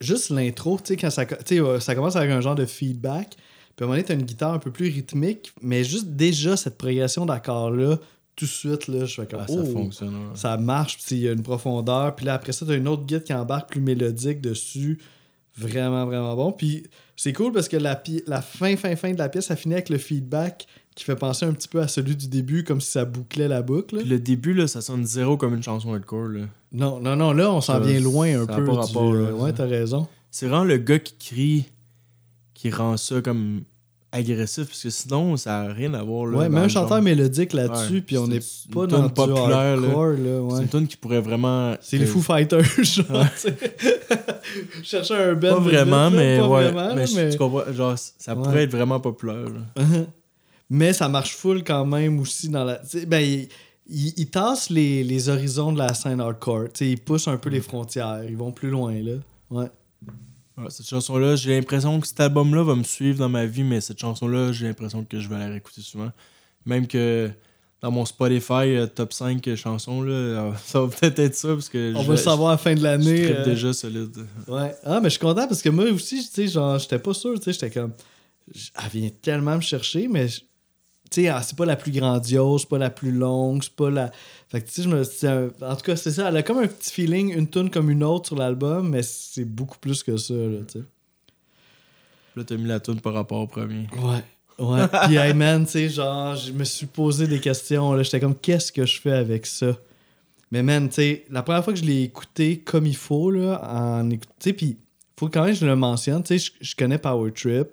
[0.00, 3.36] juste l'intro, tu sais, quand ça, euh, ça commence avec un genre de feedback,
[3.76, 6.56] puis à un moment donné, t'as une guitare un peu plus rythmique, mais juste déjà
[6.56, 7.98] cette progression d'accords-là,
[8.36, 10.14] tout de suite, là, je fais comme, Ah, ça oh, fonctionne.
[10.14, 10.22] ouais.
[10.36, 13.04] ça marche, puis il y a une profondeur, puis là, après ça, t'as une autre
[13.04, 14.98] guitare qui embarque plus mélodique dessus.
[15.54, 16.50] Vraiment, vraiment bon.
[16.52, 16.84] Puis
[17.14, 19.90] c'est cool parce que la, la fin, fin, fin de la pièce, ça finit avec
[19.90, 23.04] le feedback qui fait penser un petit peu à celui du début, comme si ça
[23.04, 23.96] bouclait la boucle.
[23.98, 26.28] Puis le début, là, ça sonne zéro comme une chanson hardcore.
[26.28, 26.40] Là.
[26.72, 28.64] Non, non, non, là, on s'en vient loin un ça peu.
[28.64, 30.06] pas du- rapport, là, ouais, t'as raison.
[30.30, 31.64] C'est vraiment le gars qui crie
[32.54, 33.62] qui rend ça comme
[34.14, 36.26] agressif, parce que sinon, ça n'a rien à voir.
[36.26, 38.40] Là, Ouais, dans mais un le chanteur mélodique là-dessus, Ouais, puis on n'est
[38.70, 39.88] pas dans du populaire, là.
[39.88, 40.62] hardcore, là, C'est ouais.
[40.62, 41.74] une tune qui pourrait vraiment.
[41.80, 43.06] C'est les Foo Fighters, genre,
[44.82, 45.54] cherchais un band.
[45.54, 46.70] Pas vraiment, mais pas ouais.
[46.70, 49.46] vraiment, mais tu comprends, genre, ça pourrait être vraiment populaire.
[50.74, 52.80] Mais ça marche full quand même aussi dans la.
[53.06, 53.48] Ben, il,
[53.88, 56.64] il, il tasse les, les horizons de la scène hardcore.
[56.72, 58.22] Tu sais, il pousse un peu les frontières.
[58.26, 59.12] Ils vont plus loin, là.
[59.50, 59.66] Ouais.
[60.56, 63.80] Ouais, cette chanson-là, j'ai l'impression que cet album-là va me suivre dans ma vie, mais
[63.80, 66.10] cette chanson-là, j'ai l'impression que je vais la réécouter souvent.
[66.66, 67.30] Même que
[67.80, 71.68] dans mon Spotify euh, top 5 chansons, là, euh, ça va peut-être être ça, parce
[71.68, 73.24] que On je- va le savoir à la fin de l'année.
[73.28, 74.16] je euh, déjà solide.
[74.46, 74.74] Ouais.
[74.84, 77.34] Ah, mais je suis content parce que moi aussi, tu sais, genre, j'étais pas sûr,
[77.38, 77.92] tu sais, j'étais comme.
[78.54, 80.26] Elle vient tellement me chercher, mais.
[81.12, 83.90] Tu sais, ah, c'est pas la plus grandiose, c'est pas la plus longue, c'est pas
[83.90, 84.10] la.
[84.48, 85.02] Fait que, tu sais, je me.
[85.28, 86.28] un- En tout cas, c'est ça.
[86.28, 89.44] Elle a comme un petit feeling, une tune comme une autre sur l'album, mais c'est
[89.44, 90.84] beaucoup plus que ça, là, tu sais.
[92.36, 93.86] Là, t'as mis la tune par rapport au premier.
[94.02, 94.22] Ouais.
[94.64, 94.86] Ouais.
[95.06, 98.02] Puis, hey man, tu sais, genre, je me suis posé des questions, là.
[98.02, 99.76] J'étais comme, qu'est-ce que je fais avec ça?
[100.50, 103.60] Mais man, tu sais, la première fois que je l'ai écouté comme il faut, là,
[103.70, 104.76] en écout- Tu sais, puis,
[105.18, 107.68] faut quand même que je le mentionne, tu sais, je, je connais Power Trip,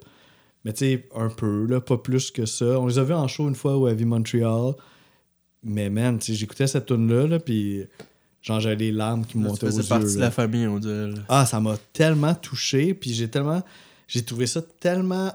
[0.65, 2.79] mais tu sais, un peu, là, pas plus que ça.
[2.79, 4.73] On les a vus en show une fois au Heavy Montreal.
[5.63, 7.85] Mais man, tu sais, j'écoutais cette tune-là, là, puis
[8.41, 9.83] genre, j'avais les larmes qui me montaient aux yeux.
[9.83, 11.11] partie de la famille, on dirait.
[11.27, 13.61] Ah, ça m'a tellement touché, puis j'ai tellement
[14.07, 15.31] j'ai trouvé ça tellement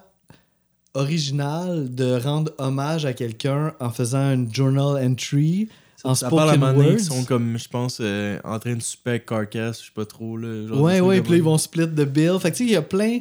[0.94, 5.68] original de rendre hommage à quelqu'un en faisant une journal entry
[6.04, 6.96] en ça parle à spoken words.
[6.96, 10.04] qu'ils sont comme, je pense, euh, en train de souper avec Carcass, je sais pas
[10.04, 10.36] trop.
[10.36, 12.36] Là, genre ouais, ouais, puis là, ils vont split de bill.
[12.40, 13.20] Fait que tu sais, il y a plein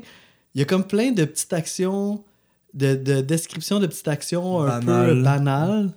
[0.56, 2.24] il y a comme plein de petites actions
[2.74, 5.92] de, de description de petites actions un peu banales.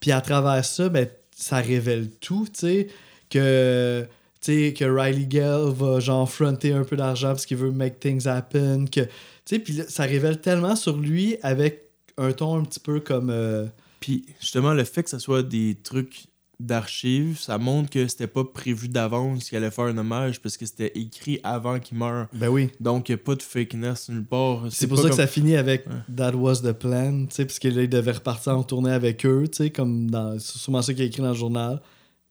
[0.00, 2.88] Puis à travers ça, ben ça révèle tout, tu sais
[3.28, 4.06] que
[4.42, 8.86] que Riley Gale va genre fronter un peu d'argent parce qu'il veut make things happen
[8.86, 9.10] que tu
[9.44, 13.66] sais puis ça révèle tellement sur lui avec un ton un petit peu comme euh,
[14.00, 16.24] Puis justement, le fait que ça soit des trucs
[16.60, 20.66] d'archives, ça montre que c'était pas prévu d'avance qu'il allait faire un hommage parce que
[20.66, 22.28] c'était écrit avant qu'il meure.
[22.32, 22.70] Ben oui.
[22.80, 24.66] Donc, il n'y a pas de fakeness nulle part.
[24.70, 26.14] C'est pour ça que ça finit avec Ouais.
[26.16, 29.64] That was the plan, tu sais, parce qu'il devait repartir en tournée avec eux, tu
[29.64, 30.38] sais, comme dans.
[30.38, 31.80] C'est sûrement ça qu'il a écrit dans le journal,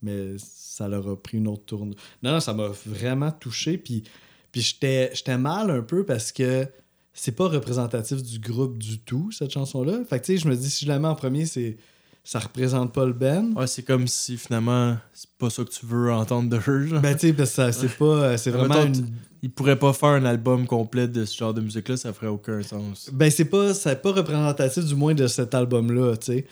[0.01, 1.95] mais ça leur a pris une autre tournée.
[2.23, 4.03] Non, non, ça m'a vraiment touché, puis,
[4.51, 6.67] puis j'étais j'étais mal un peu parce que
[7.13, 10.03] c'est pas représentatif du groupe du tout, cette chanson-là.
[10.05, 11.77] Fait que, tu sais, je me dis, si je la mets en premier, c'est.
[12.23, 13.53] Ça représente pas le Ben.
[13.55, 16.85] Ouais, c'est comme si finalement, c'est pas ça que tu veux entendre de eux.
[16.87, 17.01] genre.
[17.01, 18.05] Ben, tu sais, parce que ça- c'est pas.
[18.05, 19.07] euh, C'est vraiment mettons, une.
[19.41, 22.61] Ils pourraient pas faire un album complet de ce genre de musique-là, ça ferait aucun
[22.61, 23.09] sens.
[23.13, 26.45] Ben, c'est pas, c'est pas représentatif du moins de cet album-là, tu sais.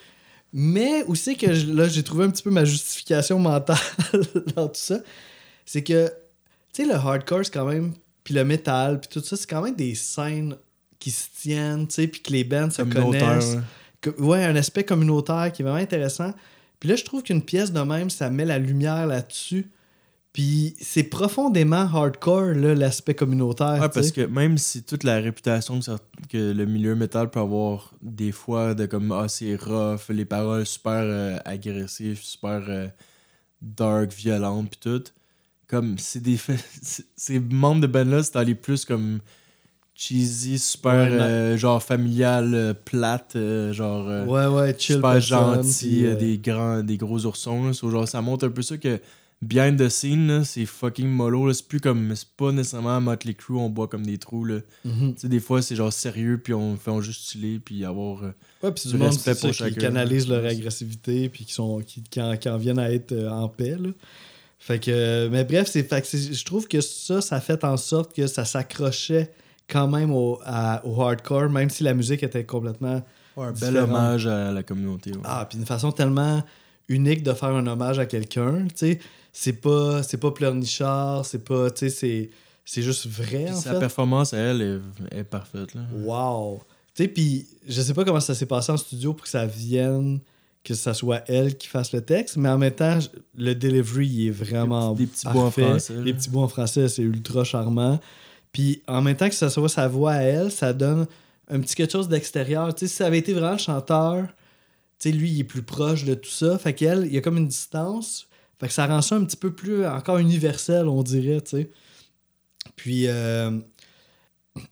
[0.54, 3.78] Mais aussi que je- là, j'ai trouvé un petit peu ma justification mentale
[4.56, 5.00] dans tout ça.
[5.66, 6.08] C'est que,
[6.74, 7.94] tu sais, le hardcore, c'est quand même.
[8.24, 10.56] Puis le métal, puis tout ça, c'est quand même des scènes
[10.98, 13.58] qui se tiennent, tu sais, puis que les bands se Communautaire, connaissent.
[14.02, 16.34] Que- ouais, un aspect communautaire qui est vraiment intéressant.
[16.80, 19.72] Puis là, je trouve qu'une pièce de même, ça met la lumière là-dessus.
[20.34, 23.80] Puis c'est profondément hardcore, l'aspect communautaire.
[23.82, 25.80] Ouais, parce que même si toute la réputation
[26.30, 30.68] que, le milieu métal peut avoir des fois de comme ah c'est rough, les paroles
[30.68, 32.88] super euh, agressives, super euh,
[33.64, 35.04] dark, violentes puis tout,
[35.66, 36.38] comme c'est des
[36.84, 39.20] c'est- ces membres de band là c'est dans les plus comme
[39.98, 44.96] cheesy, super Ouais, euh, genre familial, euh, plate, euh, genre euh, Ouais, ouais, chill.
[44.98, 47.66] super personne, gentil, puis, des grands, des gros oursons.
[47.68, 47.74] Là.
[47.74, 49.00] So, genre, ça montre un peu ça que
[49.42, 51.52] behind the scene, c'est fucking mollo.
[51.54, 52.16] C'est plus comme.
[52.16, 54.46] C'est pas nécessairement à Motley Crue, on boit comme des trous.
[54.46, 54.60] Là.
[54.86, 55.16] mhm.
[55.16, 58.22] Tu sais, des fois, c'est genre sérieux, puis on fait on juste chiller, puis avoir.
[58.64, 59.82] Ouais, puis du monde respect ça, pour qui chacun.
[59.82, 63.48] canalisent leur agressivité puis qui sont qui, qui en, qui en viennent à être en
[63.50, 63.90] paix là.
[64.60, 67.78] Fait que mais bref, c'est fait que c'est- je trouve que ça ça fait en
[67.78, 69.32] sorte que ça s'accrochait
[69.70, 73.02] quand même au, à- au hardcore même si la musique était complètement
[73.38, 75.12] un bel hommage à la communauté.
[75.12, 75.18] ouais.
[75.24, 76.44] ah puis une façon tellement
[76.90, 79.00] unique de faire un hommage à quelqu'un, tu sais,
[79.34, 82.30] c'est pas c'est pas pleurnichard, c'est pas tu sais c'est
[82.66, 83.80] c'est juste vrai en sa fait.
[83.80, 85.74] performance elle est, est parfaite.
[85.76, 85.82] Là.
[86.04, 86.62] Wow.
[86.96, 89.46] Tu sais, puis je sais pas comment ça s'est passé en studio pour que ça
[89.46, 90.20] vienne,
[90.64, 92.98] que ça soit elle qui fasse le texte, mais en même temps,
[93.38, 95.62] le delivery, il est vraiment Des petits bouts en parfait.
[95.64, 95.94] français.
[96.04, 98.00] Les petits bouts en français, c'est ultra charmant.
[98.58, 101.06] Puis en même temps que ça soit sa voix à elle, ça donne
[101.48, 102.74] un petit quelque chose d'extérieur.
[102.74, 104.26] Tu sais, si ça avait été vraiment le chanteur,
[104.98, 106.58] tu sais, lui, il est plus proche de tout ça.
[106.58, 108.28] Fait qu'elle, il y a comme une distance.
[108.60, 111.44] Fait que ça rend ça un petit peu plus, encore universel, on dirait.
[112.76, 113.60] Puis, euh,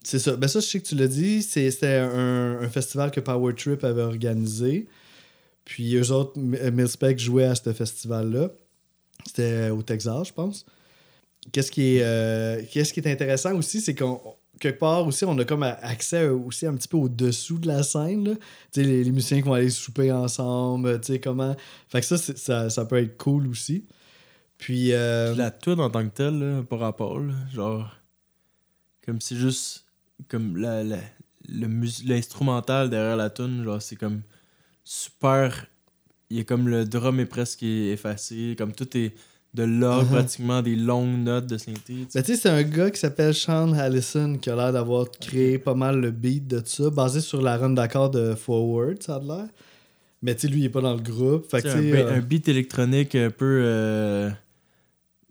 [0.02, 0.36] c'est ça.
[0.36, 1.44] Ben ça, je sais que tu l'as dit.
[1.44, 4.88] C'était un, festival que Power Trip avait organisé.
[5.64, 8.50] Puis eux autres, Millspec jouaient à ce festival-là.
[9.28, 10.66] C'était au Texas, je pense.
[11.52, 14.20] Qu'est-ce qui est, euh, qu'est-ce qui est intéressant aussi, c'est qu'on
[14.60, 18.30] quelque part aussi, on a comme accès aussi un petit peu au-dessous de la scène.
[18.30, 18.36] là.
[18.76, 21.56] Les, les musiciens qui vont aller souper ensemble, tu sais, comment...
[21.90, 23.86] Fait que ça, ça, ça peut être cool aussi.
[24.58, 24.94] Puis...
[24.94, 27.92] euh, la tune en tant que telle, là, par rapport, là, genre.
[29.06, 29.86] Comme c'est juste.
[30.30, 30.84] Comme la,
[32.06, 34.22] l'instrumental derrière la tune, genre, c'est comme
[34.86, 35.68] super.
[36.30, 39.14] Il a comme le drum est presque effacé, comme tout est
[39.56, 40.14] de l'orgue, Uh-huh.
[40.16, 41.94] pratiquement des longues notes de synthé.
[42.14, 45.58] Ben, tu sais, c'est un gars qui s'appelle Sean Allison qui a l'air d'avoir créé
[45.58, 49.20] pas mal le beat de ça, basé sur la run d'accord de Forward, ça a
[49.20, 49.48] l'air.
[50.22, 51.50] Mais tu sais, lui, il est pas dans le groupe.
[51.50, 53.60] Fait que, un, euh, un beat électronique un peu.
[53.64, 54.30] euh,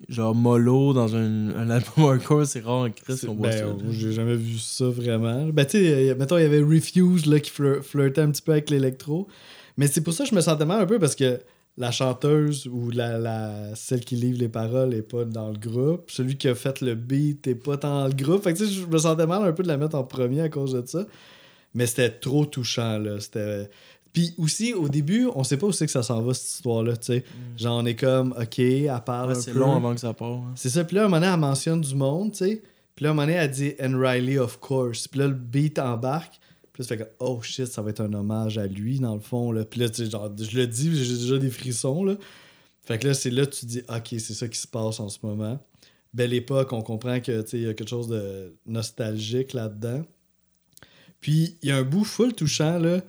[0.09, 3.59] genre mollo dans un, un album hardcore, c'est rare en Chris c'est- qu'on voit ben,
[3.59, 3.85] ça.
[3.91, 5.47] j'ai jamais vu ça vraiment.
[5.47, 8.43] Ben, tu sais, euh, mettons, il y avait Refuse là, qui flir- flirtait un petit
[8.43, 9.29] peu avec l'électro.
[9.77, 11.41] Mais c'est pour ça que je me sentais mal un peu parce que
[11.77, 16.11] la chanteuse ou la, la- celle qui livre les paroles est pas dans le groupe.
[16.11, 18.45] Celui qui a fait le beat est pas dans le groupe.
[18.45, 20.41] Fait que tu sais, je me sentais mal un peu de la mettre en premier
[20.43, 21.05] à cause de ça.
[21.75, 23.19] Mais c'était trop touchant, là.
[23.19, 23.69] C'était...
[24.13, 26.97] Puis aussi, au début, on sait pas où c'est que ça s'en va, cette histoire-là,
[26.97, 27.25] tu sais.
[27.57, 29.59] Genre, on est comme, OK, elle parle Ouais, un c'est peu.
[29.59, 30.29] long avant que ça part.
[30.35, 30.53] hein.
[30.55, 30.85] C'est ça.
[30.85, 32.63] Puis là, un moment donné, elle mentionne du monde, tu sais.
[32.95, 35.09] Puis là, un moment donné, elle dit And Riley, of course.
[35.09, 36.35] Puis là, le beat embarque.
[36.75, 39.15] Puis là, ça fait que, oh shit, ça va être un hommage à lui, dans
[39.15, 39.53] le fond.
[39.53, 39.65] Là.
[39.65, 42.17] Puis là, tu sais, genre, je le dis, j'ai déjà des frissons, là.
[42.83, 45.09] Fait que là, c'est là que tu dis, OK, c'est ça qui se passe en
[45.09, 45.65] ce moment.
[46.13, 50.05] Belle époque, on comprend que, tu sais, il y a quelque chose de nostalgique là-dedans.
[51.21, 53.01] Puis, il y a un bout full touchant, là,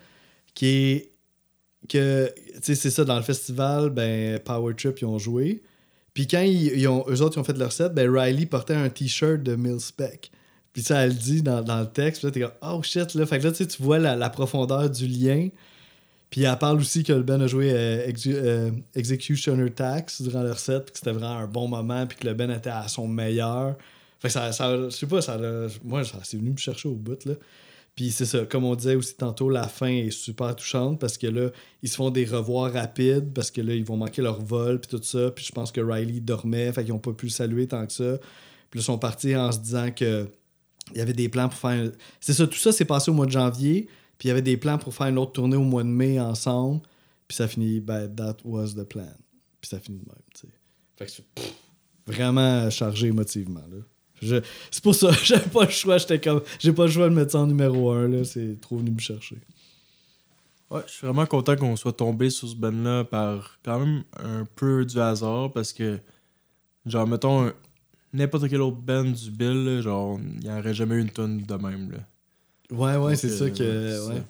[0.53, 1.11] qui est
[1.89, 5.63] que, tu sais, c'est ça, dans le festival, ben, Power Trip, ils ont joué.
[6.13, 8.89] Puis quand ils, ont, eux autres, ils ont fait leur set, ben, Riley portait un
[8.89, 10.31] t-shirt de Millspec.
[10.75, 12.19] Puis ça, elle le dit dans, dans le texte.
[12.19, 13.25] Puis là, t'es comme, oh shit, là.
[13.25, 15.47] Fait que là, tu vois la, la profondeur du lien.
[16.29, 20.59] Puis elle parle aussi que le Ben a joué euh, euh, Executioner Tax durant leur
[20.59, 23.07] set, puis que c'était vraiment un bon moment, puis que le Ben était à son
[23.07, 23.77] meilleur.
[24.19, 25.39] Fait que ça, ça je sais pas, ça,
[25.81, 27.35] moi, ça, c'est venu me chercher au bout, là.
[27.95, 31.27] Puis c'est ça, comme on disait aussi tantôt, la fin est super touchante parce que
[31.27, 31.51] là,
[31.83, 34.89] ils se font des revoirs rapides parce que là, ils vont manquer leur vol puis
[34.89, 35.31] tout ça.
[35.31, 37.93] Puis je pense que Riley dormait, fait qu'ils n'ont pas pu le saluer tant que
[37.93, 38.17] ça.
[38.69, 40.27] Puis là, ils sont partis en se disant que
[40.91, 41.91] il y avait des plans pour faire.
[42.19, 43.87] C'est ça, tout ça s'est passé au mois de janvier.
[44.17, 46.19] Puis il y avait des plans pour faire une autre tournée au mois de mai
[46.19, 46.81] ensemble.
[47.27, 49.13] Puis ça finit, ben, that was the plan.
[49.59, 50.53] Puis ça finit de même, tu sais.
[50.95, 51.25] Fait que c'est
[52.05, 53.77] vraiment chargé émotivement, là.
[54.71, 55.97] C'est pour ça, j'avais pas le choix.
[55.97, 58.23] J'étais comme, j'ai pas le choix de mettre ça en numéro un, là.
[58.23, 59.37] C'est trop venu me chercher.
[60.69, 64.45] Ouais, je suis vraiment content qu'on soit tombé sur ce band-là par quand même un
[64.55, 65.99] peu du hasard parce que,
[66.85, 67.51] genre, mettons,
[68.15, 71.41] n'importe quel autre band du Bill, là, genre, il n'y aurait jamais eu une tonne
[71.43, 71.91] de même.
[71.91, 71.97] Là.
[72.75, 74.09] Ouais, ouais, c'est euh, ça que.
[74.09, 74.23] ouais.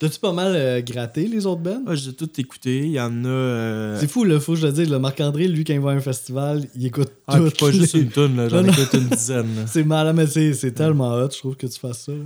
[0.00, 1.82] T'as-tu pas mal euh, gratté les autres bands?
[1.86, 2.78] Ouais, j'ai tout écouté.
[2.86, 3.28] Il y en a.
[3.28, 4.88] euh, C'est fou, là, faut que je le dise.
[4.88, 7.94] Le Marc-André, lui, quand il va à un festival, il écoute ah, toutes pas juste
[7.94, 9.48] une tonne, là, j'en écoute une dizaine.
[9.66, 12.12] C'est malin, mais c'est c'est tellement hot, je trouve, que tu fasses ça.
[12.12, 12.24] là.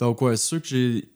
[0.00, 1.08] Donc, ouais, c'est sûr que j'ai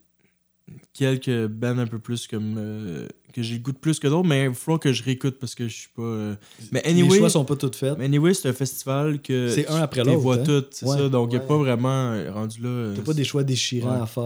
[0.95, 2.55] quelques bands un peu plus comme.
[2.57, 5.55] euh, que j'ai goût de plus que d'autres, mais il faut que je réécoute parce
[5.55, 6.03] que je suis pas.
[6.03, 6.35] euh,
[6.73, 7.19] Mais les anyway.
[7.19, 7.97] choix sont pas toutes faits.
[7.99, 9.49] Mais anyway, c'est un festival que.
[9.49, 10.43] C'est un après tu les l'autre, vois hein?
[10.45, 11.09] toutes, c'est Ouais, ça.
[11.09, 11.47] Donc, il n'y a ouais.
[11.49, 12.69] pas vraiment euh, rendu là.
[12.69, 14.03] euh, T'as pas des choix déchirants Ouais.
[14.03, 14.25] à faire.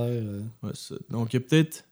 [0.63, 0.95] Ouais, ça.
[1.11, 1.85] Donc, il y a peut-être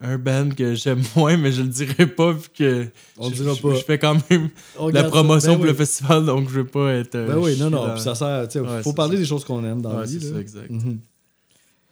[0.00, 2.86] un band que j'aime moins, mais je le dirai pas, vu que
[3.18, 3.74] On je, dira je- pas.
[3.74, 4.48] je fais quand même
[4.78, 5.70] On la promotion Ben pour oui.
[5.70, 7.16] le festival, donc je veux pas être.
[7.16, 7.90] euh, Ben oui, non, non.
[7.94, 9.20] puis ça sert, tu Ouais, faut parler ça.
[9.22, 10.18] des choses qu'on aime dans la Ouais, vie.
[10.20, 10.70] c'est ça, exact.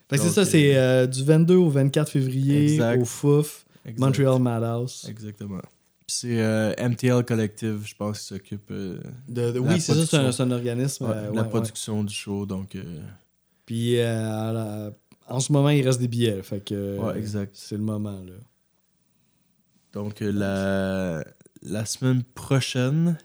[0.09, 3.03] Fait que c'est ça, c'est euh, du 22 au 24 février Exact.
[3.03, 4.01] au FOUF, Exact.
[4.01, 5.07] Montreal Madhouse.
[5.09, 5.61] Exactement.
[5.61, 10.17] Puis c'est euh, MTL Collective, je pense, qui s'occupe euh, De- oui, c'est ça, c'est
[10.17, 10.33] un, production.
[10.33, 11.05] c'est un organisme.
[11.07, 11.49] ouais, euh, la ouais.
[11.49, 12.47] production du show.
[12.47, 12.77] Donc,
[13.65, 14.91] Puis la-
[15.29, 16.43] en ce moment, il reste des billets.
[16.43, 17.55] Fait que Ouais, exact.
[17.57, 18.21] c'est le moment.
[18.25, 18.35] Là.
[19.93, 21.25] donc la,
[21.63, 23.17] la semaine prochaine,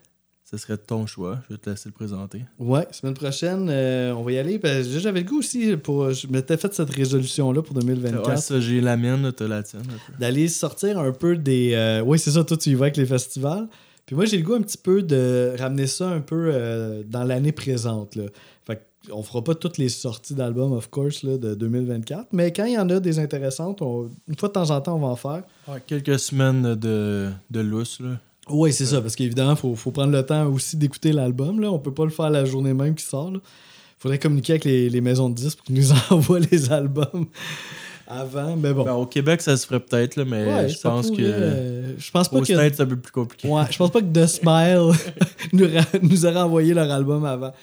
[0.51, 1.39] ce serait ton choix.
[1.49, 2.43] Je vais te laisser le présenter.
[2.59, 4.59] Ouais, semaine prochaine, euh, on va y aller.
[4.59, 8.27] Parce que j'avais le goût aussi, pour, je m'étais fait cette résolution-là pour 2024.
[8.29, 9.83] Ouais, ça, j'ai la mienne, t'as la tienne.
[10.19, 11.71] d'aller sortir un peu des.
[11.73, 13.67] euh, Oui, c'est ça, toi, tu y vas avec les festivals.
[14.05, 17.23] Puis moi, j'ai le goût un petit peu de ramener ça un peu euh, dans
[17.23, 18.15] l'année présente.
[18.15, 18.23] Là.
[18.65, 18.81] Fait
[19.11, 22.27] on fera pas toutes les sorties d'albums, of course, là, de 2024.
[22.33, 24.95] Mais quand il y en a des intéressantes, on- une fois de temps en temps,
[24.97, 25.43] on va en faire.
[25.67, 27.99] Ouais, quelques semaines de, de lousse.
[28.01, 28.19] Là.
[28.51, 31.59] Oui, c'est ça, parce qu'évidemment, il faut, faut prendre le temps aussi d'écouter l'album.
[31.59, 31.71] Là.
[31.71, 33.31] On peut pas le faire la journée même qui sort.
[33.33, 33.39] Il
[33.99, 37.27] faudrait communiquer avec les, les maisons de disques pour qu'ils nous envoient les albums
[38.11, 38.55] avant.
[38.57, 38.83] Mais bon.
[38.83, 41.97] Ben, au Québec, ça se ferait peut-être, là, mais Ouais, je pense pourrait, que euh,
[41.97, 42.45] je pense pas que.
[42.45, 43.47] States, c'est un peu plus compliqué.
[43.47, 44.91] Ouais, je pense pas que The Smile
[45.53, 45.67] nous,
[46.01, 47.53] nous aurait envoyé leur album avant.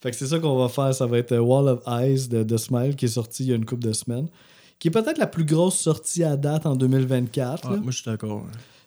[0.00, 0.94] Fait que c'est ça qu'on va faire.
[0.94, 3.52] Ça va être euh, Wall of Eyes de The Smile qui est sorti il y
[3.52, 4.28] a une couple de semaines.
[4.78, 7.64] Qui est peut-être la plus grosse sortie à date en 2024.
[7.68, 7.80] Ouais, là.
[7.80, 8.44] moi, je suis d'accord.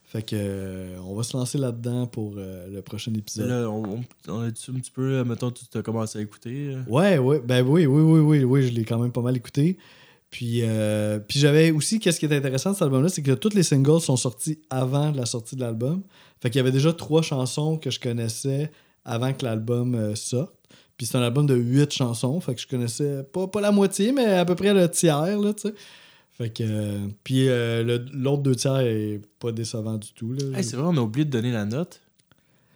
[0.07, 3.49] Fait que euh, on va se lancer là-dedans pour euh, le prochain épisode.
[3.49, 6.77] Là, on, on, est-tu un petit peu, euh, mettons, tu as commencé à écouter.
[6.87, 9.77] Ouais, ouais, ben oui, oui, oui, oui, oui, je l'ai quand même pas mal écouté.
[10.29, 13.53] Puis, euh, puis j'avais aussi, qu'est-ce qui est intéressant de cet album-là, c'est que tous
[13.53, 16.03] les singles sont sortis avant la sortie de l'album.
[16.41, 18.71] Fait qu'il y avait déjà trois chansons que je connaissais
[19.03, 20.53] avant que l'album sorte.
[20.95, 24.11] Puis c'est un album de huit chansons, fait que je connaissais pas, pas la moitié,
[24.13, 25.73] mais à peu près le tiers, là, tu sais.
[26.37, 26.63] Fait que.
[26.63, 30.57] euh, puis euh, l'autre deux tiers est pas décevant du tout, là.
[30.57, 31.99] Hey, c'est vrai, on a oublié de donner la note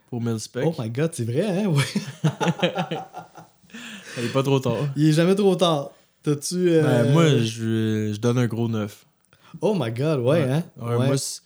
[0.09, 0.65] pour Milspec.
[0.65, 1.67] oh my god, c'est vrai, hein?
[1.67, 1.83] Ouais.
[4.17, 4.89] Il est pas trop tard.
[4.95, 5.91] Il est jamais trop tard.
[6.23, 6.69] T'as-tu.
[6.69, 9.05] euh, Ben, moi, je, je donne un gros 9.
[9.61, 10.63] Oh my god, ouais, hein?
[10.79, 11.41] Ouais, Moi, c'est-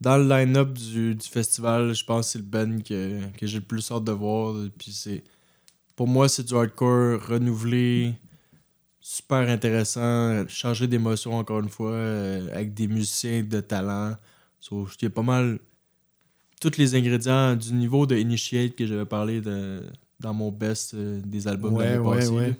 [0.00, 3.58] dans le line-up du, du festival, je pense que c'est le band que, que j'ai
[3.58, 4.54] le plus hâte de voir.
[4.78, 5.24] Puis c'est,
[5.96, 8.14] pour moi, c'est du hardcore renouvelé,
[9.08, 14.16] super intéressant, chargé d'émotions encore une fois, euh, avec des musiciens de talent.
[14.58, 15.60] So, a pas mal
[16.60, 19.80] tous les ingrédients du niveau de Initiate que j'avais parlé de,
[20.18, 22.56] dans mon best euh, des albums de Ouais, passée, ouais.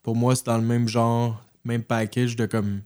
[0.00, 2.82] Pour moi, c'est dans le même genre, même package de comme.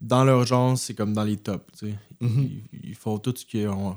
[0.00, 1.64] Dans leur genre, c'est comme dans les tops.
[1.78, 1.94] sais.
[2.20, 2.48] Mhm.
[2.72, 3.96] ils, ils font tout ce, qu'ils ont-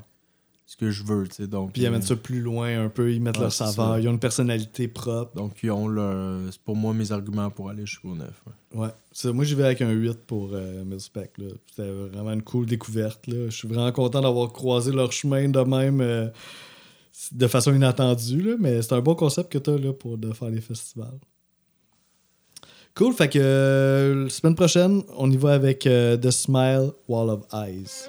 [0.67, 1.27] ce que je veux.
[1.27, 1.47] tu sais.
[1.47, 3.99] Donc, Puis ils amènent euh, ça plus loin un peu, ils mettent Ouais, leur saveur,
[3.99, 5.35] ils ont une personnalité propre.
[5.35, 6.39] donc, ils ont leur.
[6.51, 8.27] C'est pour moi mes arguments pour aller jusqu'au 9.
[8.73, 8.81] ouais.
[8.81, 9.31] Ouais.
[9.33, 11.37] Moi, j'y vais avec un 8 pour euh, Milspec.
[11.37, 11.47] là.
[11.69, 13.23] C'était vraiment une cool découverte.
[13.27, 16.27] Je suis vraiment content d'avoir croisé leur chemin de même euh,
[17.31, 18.41] de façon inattendue.
[18.41, 18.55] Là.
[18.59, 21.19] Mais c'est un bon concept que tu as là, pour de faire les festivals.
[22.95, 23.13] Cool.
[23.13, 27.41] Fait que euh, la semaine prochaine, on y va avec euh, The Smile Wall of
[27.53, 28.07] Eyes.